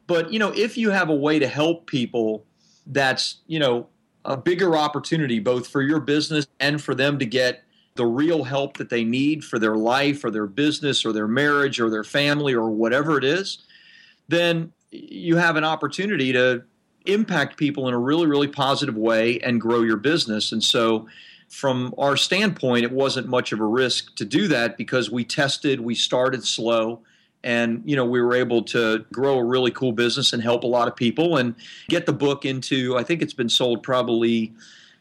But, 0.07 0.33
you 0.33 0.39
know, 0.39 0.53
if 0.55 0.77
you 0.77 0.91
have 0.91 1.09
a 1.09 1.15
way 1.15 1.39
to 1.39 1.49
help 1.49 1.87
people, 1.87 2.45
that's, 2.87 3.39
you 3.47 3.59
know, 3.59 3.89
a 4.27 4.37
bigger 4.37 4.77
opportunity 4.77 5.39
both 5.39 5.67
for 5.67 5.81
your 5.81 6.01
business 6.01 6.47
and 6.61 6.83
for 6.83 6.95
them 6.95 7.19
to 7.19 7.27
get 7.27 7.65
the 7.95 8.05
real 8.05 8.45
help 8.45 8.77
that 8.77 8.91
they 8.91 9.05
need 9.05 9.45
for 9.45 9.59
their 9.59 9.77
life 9.77 10.25
or 10.25 10.31
their 10.31 10.47
business 10.47 11.07
or 11.07 11.13
their 11.13 11.29
marriage 11.29 11.81
or 11.81 11.89
their 11.89 12.05
family 12.05 12.53
or 12.53 12.69
whatever 12.69 13.17
it 13.17 13.25
is, 13.25 13.65
then 14.29 14.73
you 14.95 15.37
have 15.37 15.57
an 15.57 15.65
opportunity 15.65 16.33
to 16.33 16.63
impact 17.07 17.57
people 17.57 17.89
in 17.89 17.95
a 17.95 17.99
really, 17.99 18.27
really 18.27 18.49
positive 18.49 18.97
way 18.97 19.41
and 19.41 19.61
grow 19.61 19.83
your 19.83 19.97
business. 19.97 20.53
And 20.53 20.63
so, 20.63 21.09
from 21.49 21.95
our 21.99 22.17
standpoint, 22.17 22.85
it 22.85 22.91
wasn't 22.91 23.29
much 23.29 23.53
of 23.53 23.61
a 23.61 23.65
risk 23.65 24.17
to 24.17 24.25
do 24.25 24.49
that 24.49 24.77
because 24.77 25.11
we 25.11 25.25
tested, 25.25 25.81
we 25.81 25.95
started 25.95 26.45
slow, 26.45 27.01
and 27.45 27.83
you 27.85 27.95
know 27.95 28.05
we 28.05 28.21
were 28.21 28.35
able 28.35 28.63
to 28.63 29.05
grow 29.13 29.39
a 29.39 29.45
really 29.45 29.71
cool 29.71 29.93
business 29.93 30.33
and 30.33 30.43
help 30.43 30.65
a 30.65 30.67
lot 30.67 30.89
of 30.89 30.97
people 30.97 31.37
and 31.37 31.55
get 31.89 32.07
the 32.07 32.13
book 32.13 32.45
into. 32.45 32.97
I 32.97 33.05
think 33.05 33.23
it's 33.23 33.35
been 33.35 33.51
sold 33.51 33.83
probably, 33.83 34.53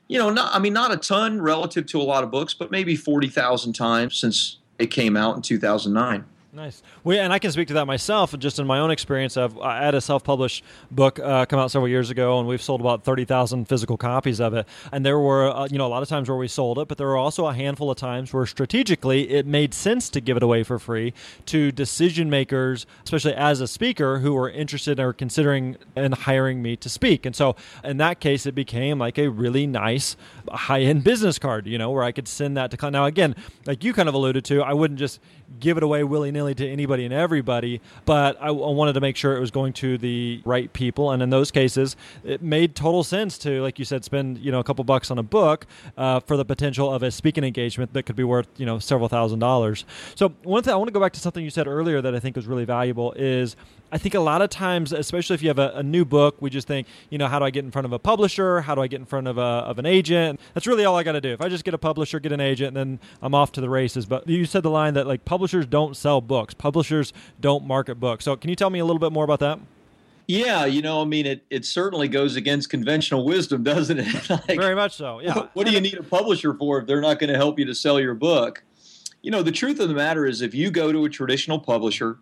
you 0.10 0.20
know, 0.20 0.30
not 0.30 0.54
I 0.54 0.60
mean 0.60 0.74
not 0.74 0.92
a 0.92 0.98
ton 0.98 1.42
relative 1.42 1.86
to 1.88 2.02
a 2.02 2.04
lot 2.04 2.24
of 2.24 2.30
books, 2.30 2.54
but 2.54 2.70
maybe 2.70 2.96
forty 2.96 3.30
thousand 3.30 3.74
times 3.74 4.18
since 4.18 4.58
it 4.78 4.88
came 4.88 5.18
out 5.18 5.36
in 5.36 5.42
two 5.42 5.58
thousand 5.58 5.94
nine. 5.94 6.26
Nice. 6.56 6.84
Well, 7.04 7.20
and 7.20 7.34
I 7.34 7.40
can 7.40 7.52
speak 7.52 7.70
to 7.70 7.74
that 7.74 7.88
myself, 7.88 8.38
just 8.38 8.60
in 8.60 8.68
my 8.68 8.78
own 8.78 8.92
experience. 8.92 9.38
I've 9.38 9.58
I 9.58 9.84
had 9.84 9.96
a 9.96 10.02
self-published 10.02 10.64
book 10.92 11.18
uh, 11.18 11.48
come 11.48 11.60
out 11.60 11.72
several 11.72 11.90
years 11.90 12.12
ago, 12.12 12.38
and 12.38 12.48
we've 12.48 12.62
sold 12.62 12.80
about 12.80 13.04
thirty 13.04 13.26
thousand 13.26 13.68
physical 13.68 13.98
copies 13.98 14.40
of 14.40 14.54
it. 14.54 14.68
And 14.92 15.04
there 15.04 15.18
were, 15.18 15.50
uh, 15.50 15.68
you 15.72 15.80
know, 15.80 15.88
a 15.88 15.90
lot 15.90 16.04
of 16.04 16.10
times 16.10 16.30
where 16.30 16.38
we 16.38 16.48
sold 16.48 16.78
it, 16.78 16.88
but 16.88 17.00
there 17.00 17.08
were 17.08 17.18
also 17.18 17.48
a 17.48 17.56
handful 17.56 17.90
of 17.90 17.98
times 17.98 18.32
where 18.32 18.46
strategically 18.46 19.32
it 19.32 19.48
made 19.48 19.74
sense 19.74 20.10
to 20.12 20.22
give 20.22 20.38
it 20.38 20.44
away 20.44 20.62
for 20.62 20.78
free 20.78 21.12
to 21.48 21.72
decision 21.72 22.30
makers, 22.30 22.86
especially 23.04 23.34
as 23.34 23.60
a 23.60 23.68
speaker, 23.68 24.20
who 24.20 24.36
were 24.36 24.48
interested 24.48 25.00
or 25.00 25.12
considering 25.12 25.76
and 25.96 26.14
hiring 26.14 26.62
me 26.62 26.76
to 26.76 26.88
speak. 26.88 27.26
And 27.26 27.36
so, 27.36 27.56
in 27.84 27.98
that 27.98 28.20
case, 28.20 28.46
it 28.46 28.54
became 28.54 29.00
like 29.00 29.18
a 29.18 29.28
really 29.28 29.66
nice 29.66 30.16
high-end 30.52 31.04
business 31.04 31.40
card, 31.40 31.66
you 31.66 31.80
know, 31.80 31.90
where 31.90 32.04
I 32.04 32.12
could 32.12 32.28
send 32.28 32.58
that 32.58 32.70
to. 32.70 32.92
Now, 32.92 33.06
again, 33.06 33.36
like 33.66 33.84
you 33.84 33.92
kind 33.92 34.08
of 34.08 34.14
alluded 34.14 34.46
to, 34.46 34.62
I 34.62 34.74
wouldn't 34.74 35.00
just 35.00 35.20
give 35.60 35.78
it 35.78 35.84
away 35.84 36.04
willy 36.04 36.32
nilly 36.32 36.43
to 36.52 36.70
anybody 36.70 37.06
and 37.06 37.14
everybody, 37.14 37.80
but 38.06 38.36
I, 38.42 38.48
I, 38.48 38.52
wanted 38.52 38.94
to 38.94 39.02
make 39.02 39.16
sure 39.16 39.38
it 39.38 39.40
was 39.40 39.52
going 39.52 39.72
to 39.74 39.98
the 39.98 40.42
right 40.44 40.72
people. 40.74 41.12
And 41.12 41.24
in 41.24 41.30
those 41.30 41.52
cases, 41.52 41.96
it 42.26 42.42
made 42.42 42.76
total 42.76 43.04
sense 43.04 43.38
to, 43.40 43.62
like 43.62 43.80
you 43.80 43.86
said, 43.86 44.04
spend 44.04 44.40
you 44.40 44.52
know 44.52 44.60
a 44.60 44.64
couple 44.64 44.84
bucks 44.84 45.10
on 45.10 45.18
a 45.18 45.24
book 45.24 45.66
uh, 45.98 46.20
for 46.20 46.36
the 46.36 46.44
potential 46.44 46.94
of 46.94 47.04
a 47.04 47.12
speaking 47.12 47.46
engagement 47.46 47.94
that 47.94 48.04
could 48.04 48.18
be 48.18 48.26
worth 48.26 48.48
you 48.58 48.66
know 48.66 48.80
several 48.80 49.08
thousand 49.08 49.40
dollars. 49.40 49.86
So 50.16 50.34
one 50.44 50.64
thing 50.64 50.74
I 50.74 50.76
want 50.76 50.90
to 50.90 50.94
go 50.94 51.00
back 51.00 51.14
to 51.14 51.20
something 51.22 51.44
you 51.44 51.50
said 51.50 51.68
earlier 51.68 52.02
that 52.02 52.14
I 52.14 52.20
think 52.20 52.36
was 52.36 52.48
really 52.48 52.66
valuable 52.66 53.14
is 53.14 53.56
I 53.94 54.00
think 54.00 54.16
a 54.16 54.20
lot 54.20 54.42
of 54.42 54.50
times, 54.50 54.92
especially 54.92 55.36
if 55.36 55.44
you 55.44 55.50
have 55.50 55.60
a, 55.60 55.70
a, 55.76 55.84
new 55.84 56.04
book, 56.04 56.42
we 56.42 56.50
just 56.50 56.68
think, 56.68 56.88
you 57.12 57.20
know, 57.20 57.28
how 57.28 57.38
do 57.38 57.46
I 57.46 57.52
get 57.52 57.64
in 57.64 57.70
front 57.70 57.86
of 57.86 57.94
a 57.94 58.00
publisher? 58.00 58.62
How 58.62 58.74
do 58.74 58.82
I 58.82 58.88
get 58.88 59.00
in 59.00 59.06
front 59.06 59.28
of, 59.28 59.38
a, 59.38 59.42
of 59.42 59.78
an 59.78 59.86
agent? 59.86 60.40
That's 60.56 60.66
really 60.66 60.84
all 60.84 60.98
I 60.98 61.04
got 61.04 61.12
to 61.12 61.22
do. 61.22 61.32
If 61.32 61.42
I 61.42 61.48
just 61.48 61.64
get 61.64 61.76
a 61.76 61.78
publisher, 61.78 62.20
get 62.20 62.32
an 62.32 62.40
agent, 62.40 62.74
then 62.74 63.00
I'm 63.22 63.36
off 63.36 63.52
to 63.52 63.62
the 63.62 63.70
races. 63.70 64.08
But 64.08 64.28
you 64.28 64.46
said 64.46 64.64
the 64.64 64.72
line 64.72 64.96
that 64.96 65.06
like 65.06 65.26
publishers 65.26 65.68
don't 65.68 65.96
sell 65.96 66.22
books, 66.22 66.33
publishers 66.58 67.14
don't 67.40 67.66
market 67.66 67.96
books. 67.96 68.26
So 68.26 68.36
can 68.36 68.50
you 68.50 68.56
tell 68.56 68.70
me 68.70 68.80
a 68.80 68.86
little 68.86 69.00
bit 69.00 69.12
more 69.12 69.24
about 69.24 69.40
that? 69.40 69.60
Yeah, 70.28 70.66
you 70.66 70.82
know, 70.82 71.02
I 71.02 71.06
mean, 71.06 71.26
it, 71.26 71.44
it 71.50 71.66
certainly 71.66 72.08
goes 72.08 72.36
against 72.36 72.70
conventional 72.70 73.26
wisdom, 73.26 73.64
doesn't 73.74 74.00
it? 74.00 74.30
like, 74.30 74.58
Very 74.58 74.76
much 74.76 74.96
so. 74.96 75.20
Yeah. 75.20 75.36
What, 75.36 75.52
what 75.56 75.68
do 75.68 75.74
you 75.74 75.82
need 75.82 75.98
a 75.98 76.04
publisher 76.04 76.54
for 76.54 76.80
if 76.80 76.88
they're 76.88 77.02
not 77.02 77.20
going 77.20 77.32
to 77.32 77.38
help 77.38 77.60
you 77.60 77.66
to 77.66 77.76
sell 77.76 78.00
your 78.00 78.14
book? 78.14 78.64
You 79.22 79.32
know, 79.32 79.42
the 79.42 79.52
truth 79.52 79.80
of 79.80 79.88
the 79.88 79.96
matter 79.96 80.26
is, 80.26 80.42
if 80.42 80.54
you 80.54 80.70
go 80.70 80.92
to 80.92 81.06
a 81.06 81.10
traditional 81.10 81.60
publisher, 81.60 82.20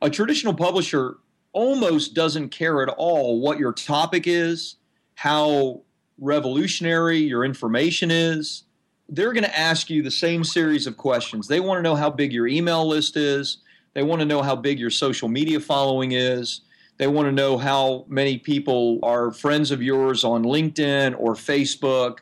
a 0.00 0.08
traditional 0.08 0.54
publisher 0.54 1.18
almost 1.52 2.14
doesn't 2.14 2.48
care 2.48 2.82
at 2.82 2.88
all 2.88 3.40
what 3.40 3.58
your 3.58 3.72
topic 3.72 4.26
is, 4.26 4.76
how 5.14 5.82
revolutionary 6.18 7.18
your 7.18 7.44
information 7.44 8.10
is. 8.10 8.64
They're 9.12 9.32
going 9.32 9.44
to 9.44 9.58
ask 9.58 9.90
you 9.90 10.02
the 10.02 10.10
same 10.10 10.44
series 10.44 10.86
of 10.86 10.96
questions. 10.96 11.48
They 11.48 11.58
want 11.58 11.78
to 11.78 11.82
know 11.82 11.96
how 11.96 12.10
big 12.10 12.32
your 12.32 12.46
email 12.46 12.86
list 12.86 13.16
is. 13.16 13.58
They 13.92 14.04
want 14.04 14.20
to 14.20 14.24
know 14.24 14.40
how 14.40 14.54
big 14.54 14.78
your 14.78 14.90
social 14.90 15.28
media 15.28 15.58
following 15.58 16.12
is. 16.12 16.60
They 16.96 17.08
want 17.08 17.26
to 17.26 17.32
know 17.32 17.58
how 17.58 18.04
many 18.08 18.38
people 18.38 19.00
are 19.02 19.32
friends 19.32 19.72
of 19.72 19.82
yours 19.82 20.22
on 20.22 20.44
LinkedIn 20.44 21.16
or 21.18 21.34
Facebook, 21.34 22.18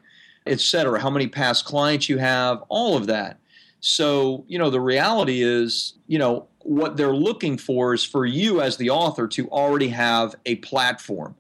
et 0.47 0.61
cetera, 0.61 0.99
how 0.99 1.11
many 1.11 1.27
past 1.27 1.67
clients 1.67 2.09
you 2.09 2.17
have, 2.17 2.63
all 2.71 2.97
of 2.97 3.07
that. 3.09 3.39
So, 3.81 4.45
you 4.49 4.59
know, 4.59 4.71
the 4.71 4.81
reality 4.81 5.43
is, 5.43 5.93
you 6.07 6.19
know, 6.19 6.49
what 6.61 6.97
they're 6.97 7.15
looking 7.15 7.59
for 7.59 7.93
is 7.93 8.05
for 8.05 8.25
you 8.25 8.63
as 8.63 8.79
the 8.79 8.91
author 8.91 9.29
to 9.29 9.49
already 9.51 9.89
have 9.89 10.37
a 10.47 10.57
platform. 10.57 11.35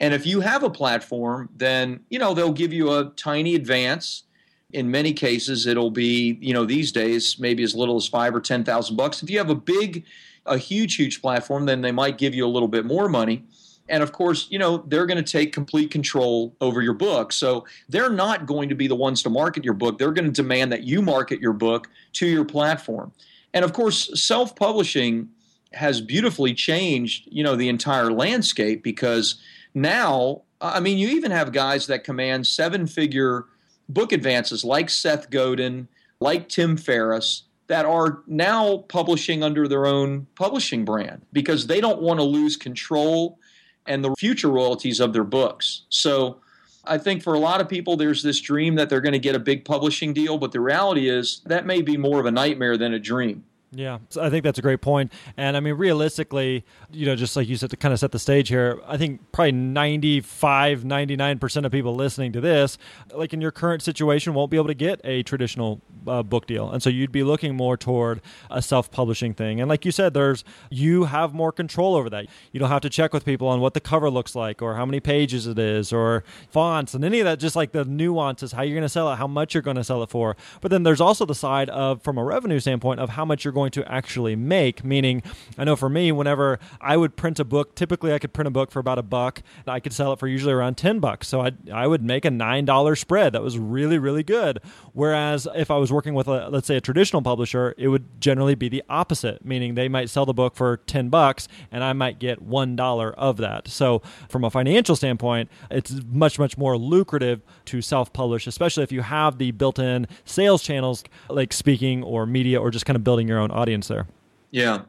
And 0.00 0.12
if 0.12 0.26
you 0.26 0.40
have 0.40 0.64
a 0.64 0.70
platform, 0.70 1.50
then, 1.56 2.00
you 2.10 2.18
know, 2.18 2.34
they'll 2.34 2.52
give 2.52 2.72
you 2.72 2.92
a 2.92 3.12
tiny 3.16 3.54
advance. 3.54 4.24
In 4.72 4.90
many 4.90 5.14
cases, 5.14 5.66
it'll 5.66 5.90
be, 5.90 6.38
you 6.42 6.52
know, 6.52 6.66
these 6.66 6.92
days, 6.92 7.38
maybe 7.38 7.62
as 7.62 7.74
little 7.74 7.96
as 7.96 8.06
five 8.06 8.34
or 8.34 8.40
10,000 8.40 8.96
bucks. 8.96 9.22
If 9.22 9.30
you 9.30 9.38
have 9.38 9.48
a 9.48 9.54
big 9.54 10.04
a 10.48 10.58
huge, 10.58 10.96
huge 10.96 11.20
platform, 11.20 11.66
then 11.66 11.80
they 11.80 11.92
might 11.92 12.18
give 12.18 12.34
you 12.34 12.46
a 12.46 12.48
little 12.48 12.68
bit 12.68 12.84
more 12.84 13.08
money. 13.08 13.44
And 13.88 14.02
of 14.02 14.12
course, 14.12 14.46
you 14.50 14.58
know, 14.58 14.84
they're 14.86 15.06
going 15.06 15.22
to 15.22 15.32
take 15.32 15.52
complete 15.52 15.90
control 15.90 16.54
over 16.60 16.82
your 16.82 16.92
book. 16.94 17.32
So 17.32 17.64
they're 17.88 18.10
not 18.10 18.46
going 18.46 18.68
to 18.68 18.74
be 18.74 18.86
the 18.86 18.94
ones 18.94 19.22
to 19.22 19.30
market 19.30 19.64
your 19.64 19.74
book. 19.74 19.98
They're 19.98 20.12
going 20.12 20.26
to 20.26 20.30
demand 20.30 20.72
that 20.72 20.84
you 20.84 21.00
market 21.00 21.40
your 21.40 21.54
book 21.54 21.88
to 22.14 22.26
your 22.26 22.44
platform. 22.44 23.12
And 23.54 23.64
of 23.64 23.72
course, 23.72 24.20
self 24.20 24.54
publishing 24.54 25.30
has 25.72 26.00
beautifully 26.00 26.54
changed, 26.54 27.28
you 27.30 27.42
know, 27.42 27.56
the 27.56 27.68
entire 27.68 28.10
landscape 28.10 28.82
because 28.82 29.40
now, 29.74 30.42
I 30.60 30.80
mean, 30.80 30.98
you 30.98 31.08
even 31.08 31.30
have 31.30 31.52
guys 31.52 31.86
that 31.86 32.04
command 32.04 32.46
seven 32.46 32.86
figure 32.86 33.46
book 33.88 34.12
advances 34.12 34.64
like 34.64 34.90
Seth 34.90 35.30
Godin, 35.30 35.88
like 36.20 36.48
Tim 36.48 36.76
Ferriss 36.76 37.44
that 37.68 37.84
are 37.84 38.22
now 38.26 38.78
publishing 38.88 39.42
under 39.42 39.68
their 39.68 39.86
own 39.86 40.26
publishing 40.34 40.84
brand 40.84 41.24
because 41.32 41.66
they 41.66 41.80
don't 41.80 42.00
want 42.00 42.18
to 42.18 42.24
lose 42.24 42.56
control 42.56 43.38
and 43.86 44.02
the 44.02 44.14
future 44.18 44.48
royalties 44.48 45.00
of 45.00 45.12
their 45.12 45.24
books. 45.24 45.82
So 45.90 46.40
I 46.84 46.98
think 46.98 47.22
for 47.22 47.34
a 47.34 47.38
lot 47.38 47.60
of 47.60 47.68
people, 47.68 47.96
there's 47.96 48.22
this 48.22 48.40
dream 48.40 48.74
that 48.76 48.88
they're 48.88 49.02
going 49.02 49.12
to 49.12 49.18
get 49.18 49.34
a 49.34 49.38
big 49.38 49.64
publishing 49.64 50.14
deal, 50.14 50.38
but 50.38 50.52
the 50.52 50.60
reality 50.60 51.08
is 51.08 51.42
that 51.44 51.66
may 51.66 51.82
be 51.82 51.96
more 51.96 52.18
of 52.18 52.26
a 52.26 52.30
nightmare 52.30 52.76
than 52.76 52.94
a 52.94 52.98
dream. 52.98 53.44
Yeah, 53.70 53.98
so 54.08 54.22
I 54.22 54.30
think 54.30 54.44
that's 54.44 54.58
a 54.58 54.62
great 54.62 54.80
point. 54.80 55.12
And 55.36 55.54
I 55.54 55.60
mean, 55.60 55.74
realistically, 55.74 56.64
you 56.90 57.04
know, 57.04 57.14
just 57.14 57.36
like 57.36 57.48
you 57.48 57.56
said, 57.56 57.68
to 57.70 57.76
kind 57.76 57.92
of 57.92 58.00
set 58.00 58.12
the 58.12 58.18
stage 58.18 58.48
here, 58.48 58.80
I 58.86 58.96
think 58.96 59.30
probably 59.30 59.52
95, 59.52 60.84
99% 60.84 61.64
of 61.66 61.72
people 61.72 61.94
listening 61.94 62.32
to 62.32 62.40
this, 62.40 62.78
like 63.12 63.34
in 63.34 63.42
your 63.42 63.50
current 63.50 63.82
situation, 63.82 64.32
won't 64.32 64.50
be 64.50 64.56
able 64.56 64.68
to 64.68 64.74
get 64.74 65.02
a 65.04 65.22
traditional 65.22 65.82
uh, 66.06 66.22
book 66.22 66.46
deal. 66.46 66.70
And 66.70 66.82
so 66.82 66.88
you'd 66.88 67.12
be 67.12 67.22
looking 67.22 67.54
more 67.54 67.76
toward 67.76 68.22
a 68.50 68.62
self 68.62 68.90
publishing 68.90 69.34
thing. 69.34 69.60
And 69.60 69.68
like 69.68 69.84
you 69.84 69.92
said, 69.92 70.14
there's, 70.14 70.44
you 70.70 71.04
have 71.04 71.34
more 71.34 71.52
control 71.52 71.94
over 71.94 72.08
that. 72.08 72.26
You 72.52 72.60
don't 72.60 72.70
have 72.70 72.80
to 72.82 72.90
check 72.90 73.12
with 73.12 73.26
people 73.26 73.48
on 73.48 73.60
what 73.60 73.74
the 73.74 73.80
cover 73.80 74.08
looks 74.08 74.34
like 74.34 74.62
or 74.62 74.76
how 74.76 74.86
many 74.86 75.00
pages 75.00 75.46
it 75.46 75.58
is 75.58 75.92
or 75.92 76.24
fonts 76.50 76.94
and 76.94 77.04
any 77.04 77.20
of 77.20 77.26
that, 77.26 77.38
just 77.38 77.54
like 77.54 77.72
the 77.72 77.84
nuances, 77.84 78.52
how 78.52 78.62
you're 78.62 78.74
going 78.74 78.82
to 78.82 78.88
sell 78.88 79.12
it, 79.12 79.16
how 79.16 79.26
much 79.26 79.52
you're 79.52 79.62
going 79.62 79.76
to 79.76 79.84
sell 79.84 80.02
it 80.02 80.08
for. 80.08 80.38
But 80.62 80.70
then 80.70 80.84
there's 80.84 81.02
also 81.02 81.26
the 81.26 81.34
side 81.34 81.68
of, 81.68 82.02
from 82.02 82.16
a 82.16 82.24
revenue 82.24 82.60
standpoint, 82.60 83.00
of 83.00 83.10
how 83.10 83.26
much 83.26 83.44
you're 83.44 83.57
going 83.58 83.70
to 83.72 83.92
actually 83.92 84.36
make. 84.36 84.84
Meaning, 84.84 85.22
I 85.56 85.64
know 85.64 85.74
for 85.74 85.88
me, 85.88 86.12
whenever 86.12 86.60
I 86.80 86.96
would 86.96 87.16
print 87.16 87.40
a 87.40 87.44
book, 87.44 87.74
typically 87.74 88.12
I 88.12 88.18
could 88.18 88.32
print 88.32 88.46
a 88.46 88.50
book 88.50 88.70
for 88.70 88.78
about 88.78 88.98
a 88.98 89.02
buck. 89.02 89.42
I 89.66 89.80
could 89.80 89.92
sell 89.92 90.12
it 90.12 90.20
for 90.20 90.28
usually 90.28 90.52
around 90.52 90.76
10 90.76 91.00
bucks. 91.00 91.26
So 91.26 91.40
I, 91.40 91.52
I 91.72 91.86
would 91.86 92.02
make 92.02 92.24
a 92.24 92.30
$9 92.30 92.98
spread. 92.98 93.32
That 93.32 93.42
was 93.42 93.58
really, 93.58 93.98
really 93.98 94.22
good. 94.22 94.60
Whereas 94.92 95.48
if 95.54 95.70
I 95.70 95.76
was 95.76 95.92
working 95.92 96.14
with, 96.14 96.28
a, 96.28 96.48
let's 96.48 96.68
say, 96.68 96.76
a 96.76 96.80
traditional 96.80 97.22
publisher, 97.22 97.74
it 97.76 97.88
would 97.88 98.20
generally 98.20 98.54
be 98.54 98.68
the 98.68 98.84
opposite, 98.88 99.44
meaning 99.44 99.74
they 99.74 99.88
might 99.88 100.08
sell 100.08 100.24
the 100.24 100.34
book 100.34 100.54
for 100.54 100.76
10 100.76 101.08
bucks 101.08 101.48
and 101.72 101.82
I 101.82 101.92
might 101.92 102.20
get 102.20 102.46
$1 102.48 103.14
of 103.14 103.36
that. 103.38 103.68
So 103.68 104.02
from 104.28 104.44
a 104.44 104.50
financial 104.50 104.94
standpoint, 104.94 105.50
it's 105.70 105.92
much, 106.06 106.38
much 106.38 106.56
more 106.56 106.78
lucrative 106.78 107.42
to 107.66 107.82
self 107.82 108.12
publish, 108.12 108.46
especially 108.46 108.84
if 108.84 108.92
you 108.92 109.02
have 109.02 109.38
the 109.38 109.50
built 109.50 109.80
in 109.80 110.06
sales 110.24 110.62
channels 110.62 111.02
like 111.28 111.52
speaking 111.52 112.04
or 112.04 112.24
media 112.24 112.60
or 112.60 112.70
just 112.70 112.86
kind 112.86 112.96
of 112.96 113.02
building 113.02 113.26
your 113.26 113.38
own 113.38 113.47
audience 113.50 113.88
there. 113.88 114.06
Yeah. 114.50 114.82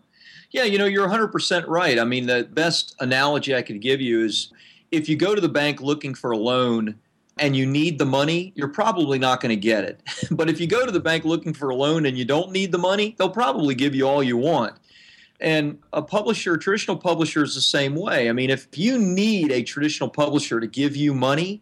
Yeah, 0.51 0.63
you 0.63 0.77
know, 0.77 0.85
you're 0.85 1.07
100% 1.07 1.67
right. 1.67 1.99
I 1.99 2.03
mean, 2.03 2.25
the 2.25 2.47
best 2.51 2.95
analogy 2.99 3.55
I 3.55 3.61
could 3.61 3.81
give 3.81 4.01
you 4.01 4.25
is 4.25 4.51
if 4.91 5.07
you 5.07 5.15
go 5.15 5.35
to 5.35 5.41
the 5.41 5.49
bank 5.49 5.81
looking 5.81 6.15
for 6.15 6.31
a 6.31 6.37
loan 6.37 6.95
and 7.37 7.55
you 7.55 7.65
need 7.65 7.99
the 7.99 8.05
money, 8.05 8.51
you're 8.55 8.67
probably 8.67 9.19
not 9.19 9.41
going 9.41 9.51
to 9.51 9.55
get 9.55 9.83
it. 9.83 10.01
but 10.31 10.49
if 10.49 10.59
you 10.59 10.67
go 10.67 10.85
to 10.85 10.91
the 10.91 10.99
bank 10.99 11.23
looking 11.23 11.53
for 11.53 11.69
a 11.69 11.75
loan 11.75 12.05
and 12.05 12.17
you 12.17 12.25
don't 12.25 12.51
need 12.51 12.71
the 12.71 12.77
money, 12.77 13.15
they'll 13.17 13.29
probably 13.29 13.75
give 13.75 13.93
you 13.93 14.07
all 14.07 14.23
you 14.23 14.37
want. 14.37 14.73
And 15.39 15.79
a 15.93 16.01
publisher, 16.01 16.55
a 16.55 16.59
traditional 16.59 16.97
publisher 16.97 17.43
is 17.43 17.55
the 17.55 17.61
same 17.61 17.95
way. 17.95 18.27
I 18.27 18.33
mean, 18.33 18.49
if 18.49 18.67
you 18.77 18.97
need 18.97 19.51
a 19.51 19.63
traditional 19.63 20.09
publisher 20.09 20.59
to 20.59 20.67
give 20.67 20.97
you 20.97 21.13
money, 21.13 21.61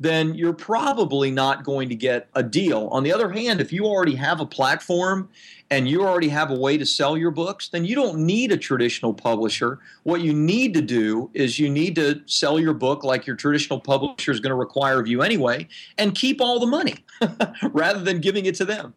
then 0.00 0.34
you're 0.34 0.52
probably 0.52 1.30
not 1.30 1.64
going 1.64 1.88
to 1.88 1.94
get 1.94 2.28
a 2.34 2.42
deal. 2.42 2.88
On 2.88 3.02
the 3.02 3.12
other 3.12 3.30
hand, 3.30 3.60
if 3.60 3.72
you 3.72 3.84
already 3.84 4.14
have 4.14 4.40
a 4.40 4.46
platform 4.46 5.28
and 5.70 5.88
you 5.88 6.02
already 6.02 6.28
have 6.28 6.50
a 6.50 6.58
way 6.58 6.78
to 6.78 6.86
sell 6.86 7.16
your 7.16 7.30
books, 7.30 7.68
then 7.68 7.84
you 7.84 7.94
don't 7.94 8.18
need 8.18 8.52
a 8.52 8.56
traditional 8.56 9.12
publisher. 9.12 9.80
What 10.04 10.20
you 10.20 10.32
need 10.32 10.74
to 10.74 10.82
do 10.82 11.30
is 11.34 11.58
you 11.58 11.68
need 11.68 11.94
to 11.96 12.22
sell 12.26 12.60
your 12.60 12.74
book 12.74 13.04
like 13.04 13.26
your 13.26 13.36
traditional 13.36 13.80
publisher 13.80 14.30
is 14.30 14.40
going 14.40 14.50
to 14.50 14.56
require 14.56 15.00
of 15.00 15.08
you 15.08 15.22
anyway 15.22 15.66
and 15.98 16.14
keep 16.14 16.40
all 16.40 16.60
the 16.60 16.66
money 16.66 17.04
rather 17.72 18.00
than 18.00 18.20
giving 18.20 18.46
it 18.46 18.54
to 18.56 18.64
them. 18.64 18.94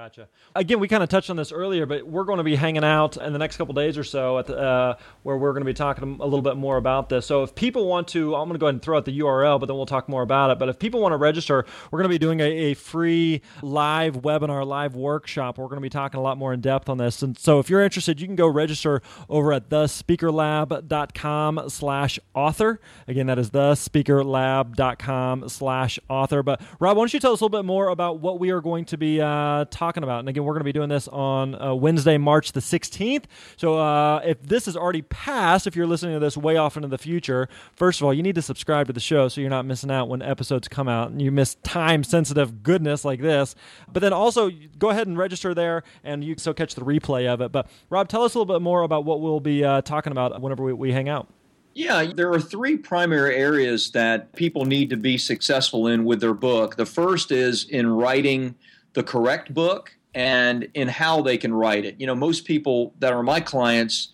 Gotcha. 0.00 0.28
Again, 0.56 0.80
we 0.80 0.88
kind 0.88 1.02
of 1.02 1.10
touched 1.10 1.28
on 1.28 1.36
this 1.36 1.52
earlier, 1.52 1.84
but 1.84 2.06
we're 2.06 2.24
going 2.24 2.38
to 2.38 2.42
be 2.42 2.56
hanging 2.56 2.84
out 2.84 3.18
in 3.18 3.34
the 3.34 3.38
next 3.38 3.58
couple 3.58 3.74
days 3.74 3.98
or 3.98 4.04
so 4.04 4.38
at 4.38 4.46
the, 4.46 4.58
uh, 4.58 4.94
where 5.24 5.36
we're 5.36 5.52
going 5.52 5.60
to 5.60 5.66
be 5.66 5.74
talking 5.74 6.16
a 6.20 6.24
little 6.24 6.40
bit 6.40 6.56
more 6.56 6.78
about 6.78 7.10
this. 7.10 7.26
So 7.26 7.42
if 7.42 7.54
people 7.54 7.86
want 7.86 8.08
to, 8.08 8.34
I'm 8.34 8.48
going 8.48 8.54
to 8.54 8.58
go 8.58 8.64
ahead 8.64 8.76
and 8.76 8.82
throw 8.82 8.96
out 8.96 9.04
the 9.04 9.20
URL, 9.20 9.60
but 9.60 9.66
then 9.66 9.76
we'll 9.76 9.84
talk 9.84 10.08
more 10.08 10.22
about 10.22 10.52
it. 10.52 10.58
But 10.58 10.70
if 10.70 10.78
people 10.78 11.02
want 11.02 11.12
to 11.12 11.18
register, 11.18 11.66
we're 11.90 11.98
going 11.98 12.08
to 12.08 12.14
be 12.14 12.18
doing 12.18 12.40
a, 12.40 12.44
a 12.44 12.74
free 12.74 13.42
live 13.60 14.22
webinar, 14.22 14.66
live 14.66 14.96
workshop. 14.96 15.58
We're 15.58 15.66
going 15.66 15.76
to 15.76 15.82
be 15.82 15.90
talking 15.90 16.18
a 16.18 16.22
lot 16.22 16.38
more 16.38 16.54
in 16.54 16.62
depth 16.62 16.88
on 16.88 16.96
this. 16.96 17.22
And 17.22 17.38
so 17.38 17.58
if 17.58 17.68
you're 17.68 17.82
interested, 17.82 18.22
you 18.22 18.26
can 18.26 18.36
go 18.36 18.48
register 18.48 19.02
over 19.28 19.52
at 19.52 19.68
thespeakerlab.com 19.68 21.68
slash 21.68 22.18
author. 22.34 22.80
Again, 23.06 23.26
that 23.26 23.38
is 23.38 23.50
thespeakerlab.com 23.50 25.50
slash 25.50 25.98
author. 26.08 26.42
But 26.42 26.62
Rob, 26.78 26.96
why 26.96 27.02
don't 27.02 27.12
you 27.12 27.20
tell 27.20 27.34
us 27.34 27.42
a 27.42 27.44
little 27.44 27.58
bit 27.58 27.66
more 27.66 27.88
about 27.88 28.20
what 28.20 28.40
we 28.40 28.48
are 28.48 28.62
going 28.62 28.86
to 28.86 28.96
be 28.96 29.20
uh, 29.20 29.66
talking 29.70 29.89
about. 29.96 30.20
And 30.20 30.28
again, 30.28 30.44
we're 30.44 30.52
going 30.52 30.60
to 30.60 30.64
be 30.64 30.72
doing 30.72 30.88
this 30.88 31.08
on 31.08 31.60
uh, 31.60 31.74
Wednesday, 31.74 32.18
March 32.18 32.52
the 32.52 32.60
16th. 32.60 33.24
So 33.56 33.78
uh, 33.78 34.20
if 34.24 34.42
this 34.42 34.68
is 34.68 34.76
already 34.76 35.02
passed, 35.02 35.66
if 35.66 35.74
you're 35.74 35.86
listening 35.86 36.14
to 36.14 36.20
this 36.20 36.36
way 36.36 36.56
off 36.56 36.76
into 36.76 36.88
the 36.88 36.98
future, 36.98 37.48
first 37.74 38.00
of 38.00 38.06
all, 38.06 38.14
you 38.14 38.22
need 38.22 38.34
to 38.34 38.42
subscribe 38.42 38.86
to 38.86 38.92
the 38.92 39.00
show 39.00 39.28
so 39.28 39.40
you're 39.40 39.50
not 39.50 39.66
missing 39.66 39.90
out 39.90 40.08
when 40.08 40.22
episodes 40.22 40.68
come 40.68 40.88
out 40.88 41.10
and 41.10 41.20
you 41.20 41.30
miss 41.30 41.56
time 41.56 42.04
sensitive 42.04 42.62
goodness 42.62 43.04
like 43.04 43.20
this. 43.20 43.54
But 43.92 44.00
then 44.00 44.12
also 44.12 44.50
go 44.78 44.90
ahead 44.90 45.06
and 45.06 45.18
register 45.18 45.54
there 45.54 45.82
and 46.04 46.22
you 46.24 46.34
can 46.34 46.40
still 46.40 46.54
catch 46.54 46.74
the 46.74 46.82
replay 46.84 47.26
of 47.26 47.40
it. 47.40 47.52
But 47.52 47.68
Rob, 47.88 48.08
tell 48.08 48.22
us 48.22 48.34
a 48.34 48.38
little 48.38 48.54
bit 48.54 48.62
more 48.62 48.82
about 48.82 49.04
what 49.04 49.20
we'll 49.20 49.40
be 49.40 49.64
uh, 49.64 49.82
talking 49.82 50.12
about 50.12 50.40
whenever 50.40 50.62
we, 50.62 50.72
we 50.72 50.92
hang 50.92 51.08
out. 51.08 51.28
Yeah, 51.74 52.12
there 52.14 52.32
are 52.32 52.40
three 52.40 52.76
primary 52.76 53.36
areas 53.36 53.92
that 53.92 54.32
people 54.34 54.64
need 54.64 54.90
to 54.90 54.96
be 54.96 55.16
successful 55.16 55.86
in 55.86 56.04
with 56.04 56.20
their 56.20 56.34
book. 56.34 56.76
The 56.76 56.86
first 56.86 57.30
is 57.30 57.64
in 57.64 57.88
writing 57.88 58.56
the 58.92 59.02
correct 59.02 59.52
book 59.54 59.94
and 60.14 60.68
in 60.74 60.88
how 60.88 61.22
they 61.22 61.38
can 61.38 61.54
write 61.54 61.84
it. 61.84 61.96
You 61.98 62.06
know, 62.06 62.14
most 62.14 62.44
people 62.44 62.92
that 62.98 63.12
are 63.12 63.22
my 63.22 63.40
clients, 63.40 64.12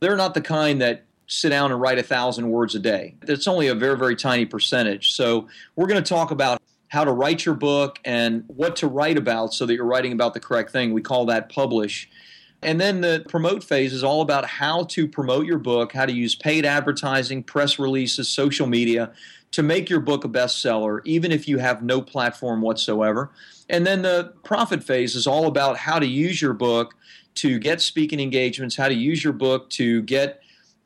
they're 0.00 0.16
not 0.16 0.34
the 0.34 0.40
kind 0.40 0.80
that 0.80 1.04
sit 1.28 1.50
down 1.50 1.70
and 1.70 1.80
write 1.80 1.98
a 1.98 2.02
thousand 2.02 2.48
words 2.50 2.74
a 2.74 2.78
day. 2.78 3.14
That's 3.22 3.46
only 3.46 3.68
a 3.68 3.74
very, 3.74 3.96
very 3.96 4.16
tiny 4.16 4.46
percentage. 4.46 5.12
So 5.12 5.46
we're 5.76 5.86
going 5.86 6.02
to 6.02 6.08
talk 6.08 6.30
about 6.30 6.60
how 6.88 7.04
to 7.04 7.12
write 7.12 7.44
your 7.44 7.54
book 7.54 7.98
and 8.04 8.44
what 8.46 8.74
to 8.76 8.88
write 8.88 9.18
about 9.18 9.52
so 9.52 9.66
that 9.66 9.74
you're 9.74 9.84
writing 9.84 10.12
about 10.12 10.34
the 10.34 10.40
correct 10.40 10.70
thing. 10.70 10.92
We 10.92 11.02
call 11.02 11.26
that 11.26 11.50
publish. 11.50 12.08
And 12.62 12.80
then 12.80 13.00
the 13.00 13.24
promote 13.28 13.62
phase 13.62 13.92
is 13.92 14.02
all 14.02 14.20
about 14.20 14.44
how 14.44 14.84
to 14.84 15.06
promote 15.06 15.46
your 15.46 15.58
book, 15.58 15.92
how 15.92 16.06
to 16.06 16.12
use 16.12 16.34
paid 16.34 16.66
advertising, 16.66 17.44
press 17.44 17.78
releases, 17.78 18.28
social 18.28 18.66
media 18.66 19.12
to 19.52 19.62
make 19.62 19.88
your 19.88 20.00
book 20.00 20.24
a 20.24 20.28
bestseller, 20.28 21.00
even 21.04 21.32
if 21.32 21.46
you 21.46 21.58
have 21.58 21.82
no 21.82 22.02
platform 22.02 22.60
whatsoever. 22.60 23.30
And 23.68 23.86
then 23.86 24.02
the 24.02 24.34
profit 24.44 24.82
phase 24.82 25.14
is 25.14 25.26
all 25.26 25.46
about 25.46 25.76
how 25.76 25.98
to 25.98 26.06
use 26.06 26.42
your 26.42 26.52
book 26.52 26.94
to 27.36 27.58
get 27.58 27.80
speaking 27.80 28.18
engagements, 28.18 28.76
how 28.76 28.88
to 28.88 28.94
use 28.94 29.22
your 29.22 29.32
book 29.32 29.70
to 29.70 30.02
get 30.02 30.42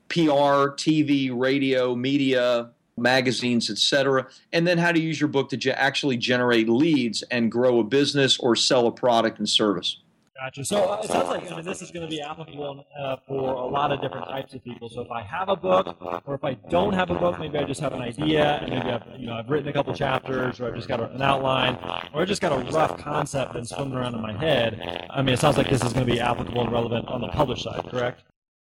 PR, 0.09 0.77
TV, 0.77 1.31
radio, 1.33 1.95
media, 1.95 2.71
magazines, 2.99 3.71
etc. 3.71 4.27
And 4.53 4.67
then 4.67 4.77
how 4.77 4.93
to 4.93 5.01
use 5.01 5.19
your 5.19 5.29
book 5.29 5.49
to 5.51 5.57
ge- 5.57 5.69
actually 5.69 6.19
generate 6.19 6.69
leads 6.69 7.23
and 7.23 7.51
grow 7.51 7.81
a 7.81 7.85
business 7.85 8.39
or 8.39 8.55
sell 8.55 8.87
a 8.87 8.93
product 8.93 9.39
and 9.39 9.49
service. 9.49 9.99
Gotcha. 10.43 10.65
So 10.65 10.91
uh, 10.91 11.01
it 11.05 11.09
sounds 11.09 11.29
like 11.29 11.53
I 11.53 11.55
mean, 11.55 11.65
this 11.65 11.83
is 11.83 11.93
going 11.93 12.05
to 12.05 12.11
be 12.11 12.21
applicable 12.21 12.85
uh, 12.99 13.17
for 13.29 13.53
a 13.53 13.65
lot 13.65 13.93
of 13.93 14.01
different 14.01 14.27
types 14.27 14.53
of 14.55 14.65
people. 14.65 14.89
So 14.89 15.03
if 15.03 15.11
I 15.13 15.23
have 15.23 15.49
a 15.49 15.55
book, 15.55 15.97
or 16.27 16.35
if 16.35 16.43
I 16.43 16.55
don't 16.69 16.93
have 16.95 17.11
a 17.11 17.15
book, 17.15 17.39
maybe 17.39 17.59
I 17.59 17.63
just 17.63 17.81
have 17.81 17.93
an 17.93 18.03
idea, 18.03 18.59
and 18.61 18.71
maybe 18.71 18.91
I've, 18.91 19.21
you 19.21 19.27
know 19.27 19.35
I've 19.35 19.49
written 19.49 19.69
a 19.69 19.73
couple 19.73 19.95
chapters, 19.95 20.59
or 20.59 20.67
I've 20.67 20.75
just 20.75 20.89
got 20.89 20.99
an 20.99 21.23
outline, 21.23 21.77
or 22.13 22.23
I've 22.23 22.29
just 22.29 22.43
got 22.43 22.51
a 22.51 22.73
rough 22.73 22.99
concept 22.99 23.55
that's 23.55 23.71
swimming 23.71 23.95
around 23.95 24.17
in 24.17 24.21
my 24.21 24.37
head. 24.37 25.07
I 25.11 25.23
mean, 25.23 25.33
it 25.33 25.39
sounds 25.39 25.59
like 25.59 25.71
this 25.71 25.85
is 25.85 25.93
going 25.93 26.07
to 26.07 26.13
be 26.13 26.19
applicable 26.19 26.63
and 26.63 26.73
relevant 26.73 27.07
on 27.07 27.21
the 27.21 27.29
published 27.29 27.63
side, 27.63 27.85
correct? 27.89 28.25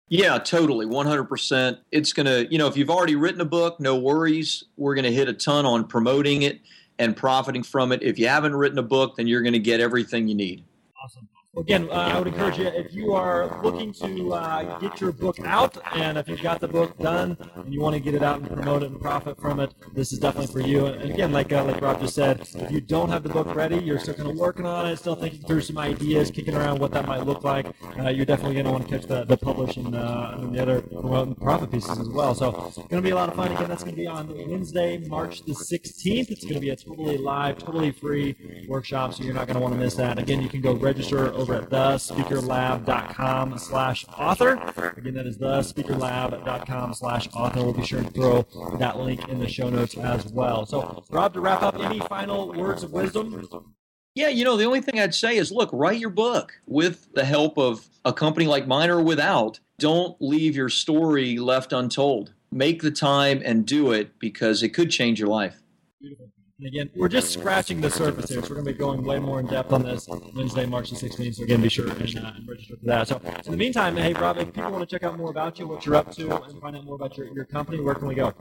Yeah, 0.10 0.38
totally. 0.38 0.86
100%. 0.86 1.80
It's 1.92 2.14
going 2.14 2.28
to, 2.28 2.52
you 2.52 2.60
know, 2.60 2.68
if 2.68 2.78
you've 2.78 2.92
already 2.92 3.16
written 3.16 3.42
a 3.42 3.46
book, 3.46 3.80
no 3.80 3.98
worries. 3.98 4.66
We're 4.78 4.94
going 4.94 5.06
to 5.06 5.12
hit 5.12 5.28
a 5.28 5.34
ton 5.34 5.66
on 5.66 5.88
promoting 5.88 6.44
it 6.44 6.62
and 7.00 7.18
profiting 7.18 7.64
from 7.64 7.92
it. 7.92 8.04
If 8.04 8.20
you 8.20 8.28
haven't 8.28 8.56
written 8.56 8.78
a 8.78 8.84
book, 8.84 9.16
then 9.16 9.26
you're 9.26 9.42
going 9.42 9.54
to 9.54 9.60
get 9.60 9.80
everything 9.80 10.28
you 10.28 10.36
need. 10.36 10.66
Awesome. 11.04 11.28
Again, 11.56 11.88
uh, 11.92 11.94
I 11.94 12.18
would 12.18 12.28
encourage 12.28 12.58
you 12.58 12.66
if 12.66 12.96
you 12.96 13.14
are 13.14 13.62
looking 13.62 13.94
to 13.94 14.34
uh, 14.34 14.80
get 14.80 15.00
your 15.00 15.12
book 15.12 15.38
out, 15.46 15.78
and 15.96 16.18
if 16.18 16.28
you've 16.28 16.42
got 16.42 16.60
the 16.60 16.68
book 16.68 16.98
done 16.98 17.38
and 17.56 17.72
you 17.72 17.80
want 17.80 17.94
to 17.94 18.00
get 18.00 18.16
it 18.16 18.24
out 18.24 18.40
and 18.40 18.50
promote 18.50 18.82
it 18.82 18.88
and 18.90 19.00
profit 19.00 19.40
from 19.40 19.60
it, 19.60 19.72
this 19.94 20.12
is 20.12 20.18
definitely 20.18 20.52
for 20.52 20.68
you. 20.68 20.88
And 20.88 21.12
again, 21.12 21.32
like 21.32 21.54
uh, 21.54 21.64
like 21.64 21.80
Rob 21.80 22.02
just 22.02 22.16
said, 22.16 22.42
if 22.56 22.72
you 22.72 22.82
don't 22.82 23.10
have 23.10 23.22
the 23.22 23.30
book 23.30 23.54
ready, 23.54 23.78
you're 23.78 24.00
still 24.00 24.16
kind 24.16 24.32
of 24.32 24.36
working 24.36 24.66
on 24.66 24.88
it, 24.88 24.98
still 24.98 25.14
thinking 25.16 25.42
through 25.42 25.62
some 25.62 25.78
ideas, 25.78 26.32
kicking 26.32 26.56
around 26.56 26.80
what 26.80 26.92
that 26.94 27.06
might 27.06 27.24
look 27.24 27.44
like. 27.44 27.68
Uh, 28.00 28.10
you're 28.10 28.26
definitely 28.26 28.56
going 28.56 28.66
to 28.66 28.72
want 28.72 28.88
to 28.88 28.90
catch 28.90 29.08
the 29.08 29.24
the 29.24 29.38
publish 29.38 29.78
and, 29.78 29.94
uh, 29.96 30.38
and 30.40 30.56
the 30.56 30.60
other 30.60 30.82
promote 30.82 31.28
and 31.28 31.38
profit 31.38 31.70
pieces 31.70 32.00
as 32.00 32.10
well. 32.10 32.34
So 32.34 32.66
it's 32.66 32.78
going 32.78 32.90
to 32.90 33.02
be 33.02 33.12
a 33.12 33.16
lot 33.16 33.30
of 33.30 33.36
fun. 33.36 33.52
Again, 33.52 33.70
that's 33.70 33.84
going 33.84 33.96
to 33.96 34.02
be 34.02 34.08
on 34.08 34.28
Wednesday, 34.50 34.98
March 34.98 35.44
the 35.46 35.54
16th. 35.54 36.32
It's 36.32 36.44
going 36.46 36.56
to 36.56 36.62
be 36.62 36.72
a 36.72 36.76
totally 36.76 37.20
live, 37.20 37.60
totally 37.60 37.92
free 37.92 38.66
workshop, 38.68 39.14
so 39.14 39.24
you're 39.24 39.36
not 39.36 39.46
going 39.46 39.56
to 39.56 39.62
want 39.62 39.76
to 39.76 39.80
miss 39.80 39.94
that. 39.96 40.18
Again, 40.18 40.42
you 40.42 40.50
can 40.50 40.60
go 40.60 40.74
register 40.74 41.43
over 41.44 41.56
at 41.56 41.70
the 41.70 41.96
speakerlab.com 41.98 43.58
slash 43.58 44.06
author. 44.18 44.54
Again, 44.96 45.14
that 45.16 45.28
is 45.28 45.38
the 45.38 45.60
speakerlab.com 45.60 46.94
slash 46.94 47.28
author. 47.34 47.64
We'll 47.64 47.74
be 47.74 47.86
sure 47.86 48.02
to 48.02 48.10
throw 48.10 48.48
that 48.78 48.98
link 48.98 49.28
in 49.28 49.40
the 49.40 49.48
show 49.50 49.70
notes 49.70 49.98
as 49.98 50.26
well. 50.28 50.66
So, 50.66 51.04
Rob, 51.10 51.34
to 51.34 51.42
wrap 51.42 51.62
up, 51.62 51.78
any 51.80 52.00
final 52.00 52.54
words 52.54 52.84
of 52.84 52.94
wisdom? 52.94 53.76
Yeah, 54.16 54.30
you 54.30 54.46
know, 54.46 54.56
the 54.56 54.64
only 54.64 54.80
thing 54.80 55.00
I'd 55.00 55.14
say 55.14 55.36
is 55.36 55.52
look, 55.52 55.70
write 55.74 56.00
your 56.00 56.12
book 56.12 56.54
with 56.66 57.12
the 57.14 57.26
help 57.26 57.58
of 57.58 57.90
a 58.06 58.14
company 58.14 58.46
like 58.46 58.66
mine 58.66 58.90
or 58.90 59.02
without. 59.02 59.60
Don't 59.80 60.16
leave 60.22 60.56
your 60.56 60.70
story 60.70 61.40
left 61.40 61.74
untold. 61.74 62.32
Make 62.52 62.84
the 62.84 62.92
time 62.92 63.42
and 63.44 63.66
do 63.66 63.92
it 63.92 64.18
because 64.18 64.64
it 64.64 64.70
could 64.70 64.92
change 64.92 65.20
your 65.20 65.30
life. 65.30 65.58
Beautiful. 66.00 66.33
And 66.60 66.68
again, 66.68 66.92
we're 66.96 67.10
just 67.10 67.34
scratching 67.34 67.82
the 67.82 67.90
surface 67.90 68.30
here, 68.30 68.44
so 68.44 68.50
we're 68.50 68.62
going 68.62 68.68
to 68.68 68.74
be 68.74 68.78
going 68.78 69.04
way 69.04 69.18
more 69.18 69.40
in 69.40 69.48
depth 69.48 69.74
on 69.74 69.82
this 69.82 70.08
Wednesday, 70.36 70.68
March 70.68 70.92
the 70.92 70.96
16th. 70.96 71.36
So 71.36 71.44
again, 71.44 71.62
be 71.62 71.70
sure 71.70 71.90
and, 71.90 72.20
uh, 72.20 72.32
and 72.36 72.48
register 72.48 72.76
for 72.78 72.86
that. 72.86 73.08
So, 73.08 73.20
in 73.46 73.52
the 73.52 73.58
meantime, 73.58 73.98
hey 73.98 74.14
Rob, 74.14 74.38
if 74.38 74.54
people 74.54 74.72
want 74.72 74.88
to 74.88 74.96
check 74.96 75.04
out 75.04 75.18
more 75.18 75.32
about 75.32 75.58
you, 75.58 75.68
what 75.68 75.84
you're 75.84 75.96
up 75.96 76.12
to, 76.12 76.44
and 76.44 76.62
find 76.62 76.76
out 76.76 76.86
more 76.86 76.94
about 76.94 77.18
your, 77.18 77.34
your 77.34 77.46
company, 77.46 77.80
where 77.80 77.96
can 77.96 78.08
we 78.08 78.14
go? 78.14 78.32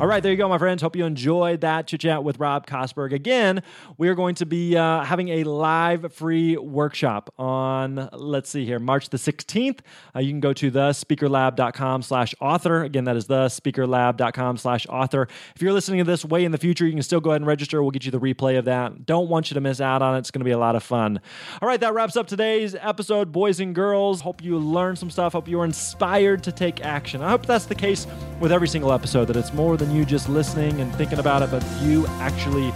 All 0.00 0.06
right, 0.06 0.22
there 0.22 0.30
you 0.30 0.38
go, 0.38 0.48
my 0.48 0.58
friends. 0.58 0.80
Hope 0.80 0.94
you 0.94 1.04
enjoyed 1.04 1.62
that 1.62 1.88
chit 1.88 2.02
chat 2.02 2.22
with 2.22 2.38
Rob 2.38 2.68
Kosberg. 2.68 3.12
Again, 3.12 3.64
we 3.96 4.08
are 4.08 4.14
going 4.14 4.36
to 4.36 4.46
be 4.46 4.76
uh, 4.76 5.02
having 5.02 5.28
a 5.30 5.42
live 5.42 6.12
free 6.14 6.56
workshop 6.56 7.34
on, 7.36 8.08
let's 8.12 8.48
see 8.48 8.64
here, 8.64 8.78
March 8.78 9.08
the 9.08 9.16
16th. 9.16 9.80
Uh, 10.14 10.20
you 10.20 10.30
can 10.30 10.38
go 10.38 10.52
to 10.52 10.70
thespeakerlab.com 10.70 12.02
slash 12.02 12.32
author. 12.40 12.84
Again, 12.84 13.06
that 13.06 13.16
is 13.16 13.26
thespeakerlab.com 13.26 14.58
slash 14.58 14.86
author. 14.86 15.26
If 15.56 15.62
you're 15.62 15.72
listening 15.72 15.98
to 15.98 16.04
this 16.04 16.24
way 16.24 16.44
in 16.44 16.52
the 16.52 16.58
future, 16.58 16.86
you 16.86 16.92
can 16.92 17.02
still 17.02 17.18
go 17.18 17.30
ahead 17.30 17.40
and 17.40 17.48
register. 17.48 17.82
We'll 17.82 17.90
get 17.90 18.04
you 18.04 18.12
the 18.12 18.20
replay 18.20 18.56
of 18.56 18.66
that. 18.66 19.04
Don't 19.04 19.28
want 19.28 19.50
you 19.50 19.54
to 19.54 19.60
miss 19.60 19.80
out 19.80 20.00
on 20.00 20.14
it. 20.14 20.20
It's 20.20 20.30
going 20.30 20.42
to 20.42 20.44
be 20.44 20.52
a 20.52 20.58
lot 20.58 20.76
of 20.76 20.84
fun. 20.84 21.20
All 21.60 21.66
right, 21.66 21.80
that 21.80 21.92
wraps 21.92 22.16
up 22.16 22.28
today's 22.28 22.76
episode, 22.76 23.32
boys 23.32 23.58
and 23.58 23.74
girls. 23.74 24.20
Hope 24.20 24.44
you 24.44 24.58
learned 24.58 25.00
some 25.00 25.10
stuff. 25.10 25.32
Hope 25.32 25.48
you 25.48 25.58
were 25.58 25.64
inspired 25.64 26.44
to 26.44 26.52
take 26.52 26.84
action. 26.84 27.20
I 27.20 27.30
hope 27.30 27.46
that's 27.46 27.66
the 27.66 27.74
case 27.74 28.06
with 28.38 28.52
every 28.52 28.68
single 28.68 28.92
episode, 28.92 29.24
that 29.24 29.36
it's 29.36 29.52
more 29.52 29.76
than 29.88 29.96
you 29.96 30.04
just 30.04 30.28
listening 30.28 30.80
and 30.80 30.94
thinking 30.94 31.18
about 31.18 31.42
it, 31.42 31.50
but 31.50 31.64
you 31.80 32.06
actually 32.20 32.72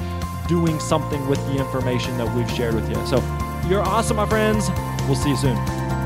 doing 0.48 0.78
something 0.80 1.26
with 1.28 1.38
the 1.46 1.56
information 1.56 2.16
that 2.18 2.34
we've 2.34 2.50
shared 2.50 2.74
with 2.74 2.88
you. 2.88 3.06
So 3.06 3.16
you're 3.68 3.82
awesome, 3.82 4.16
my 4.16 4.26
friends. 4.26 4.68
We'll 5.06 5.16
see 5.16 5.30
you 5.30 5.36
soon. 5.36 6.01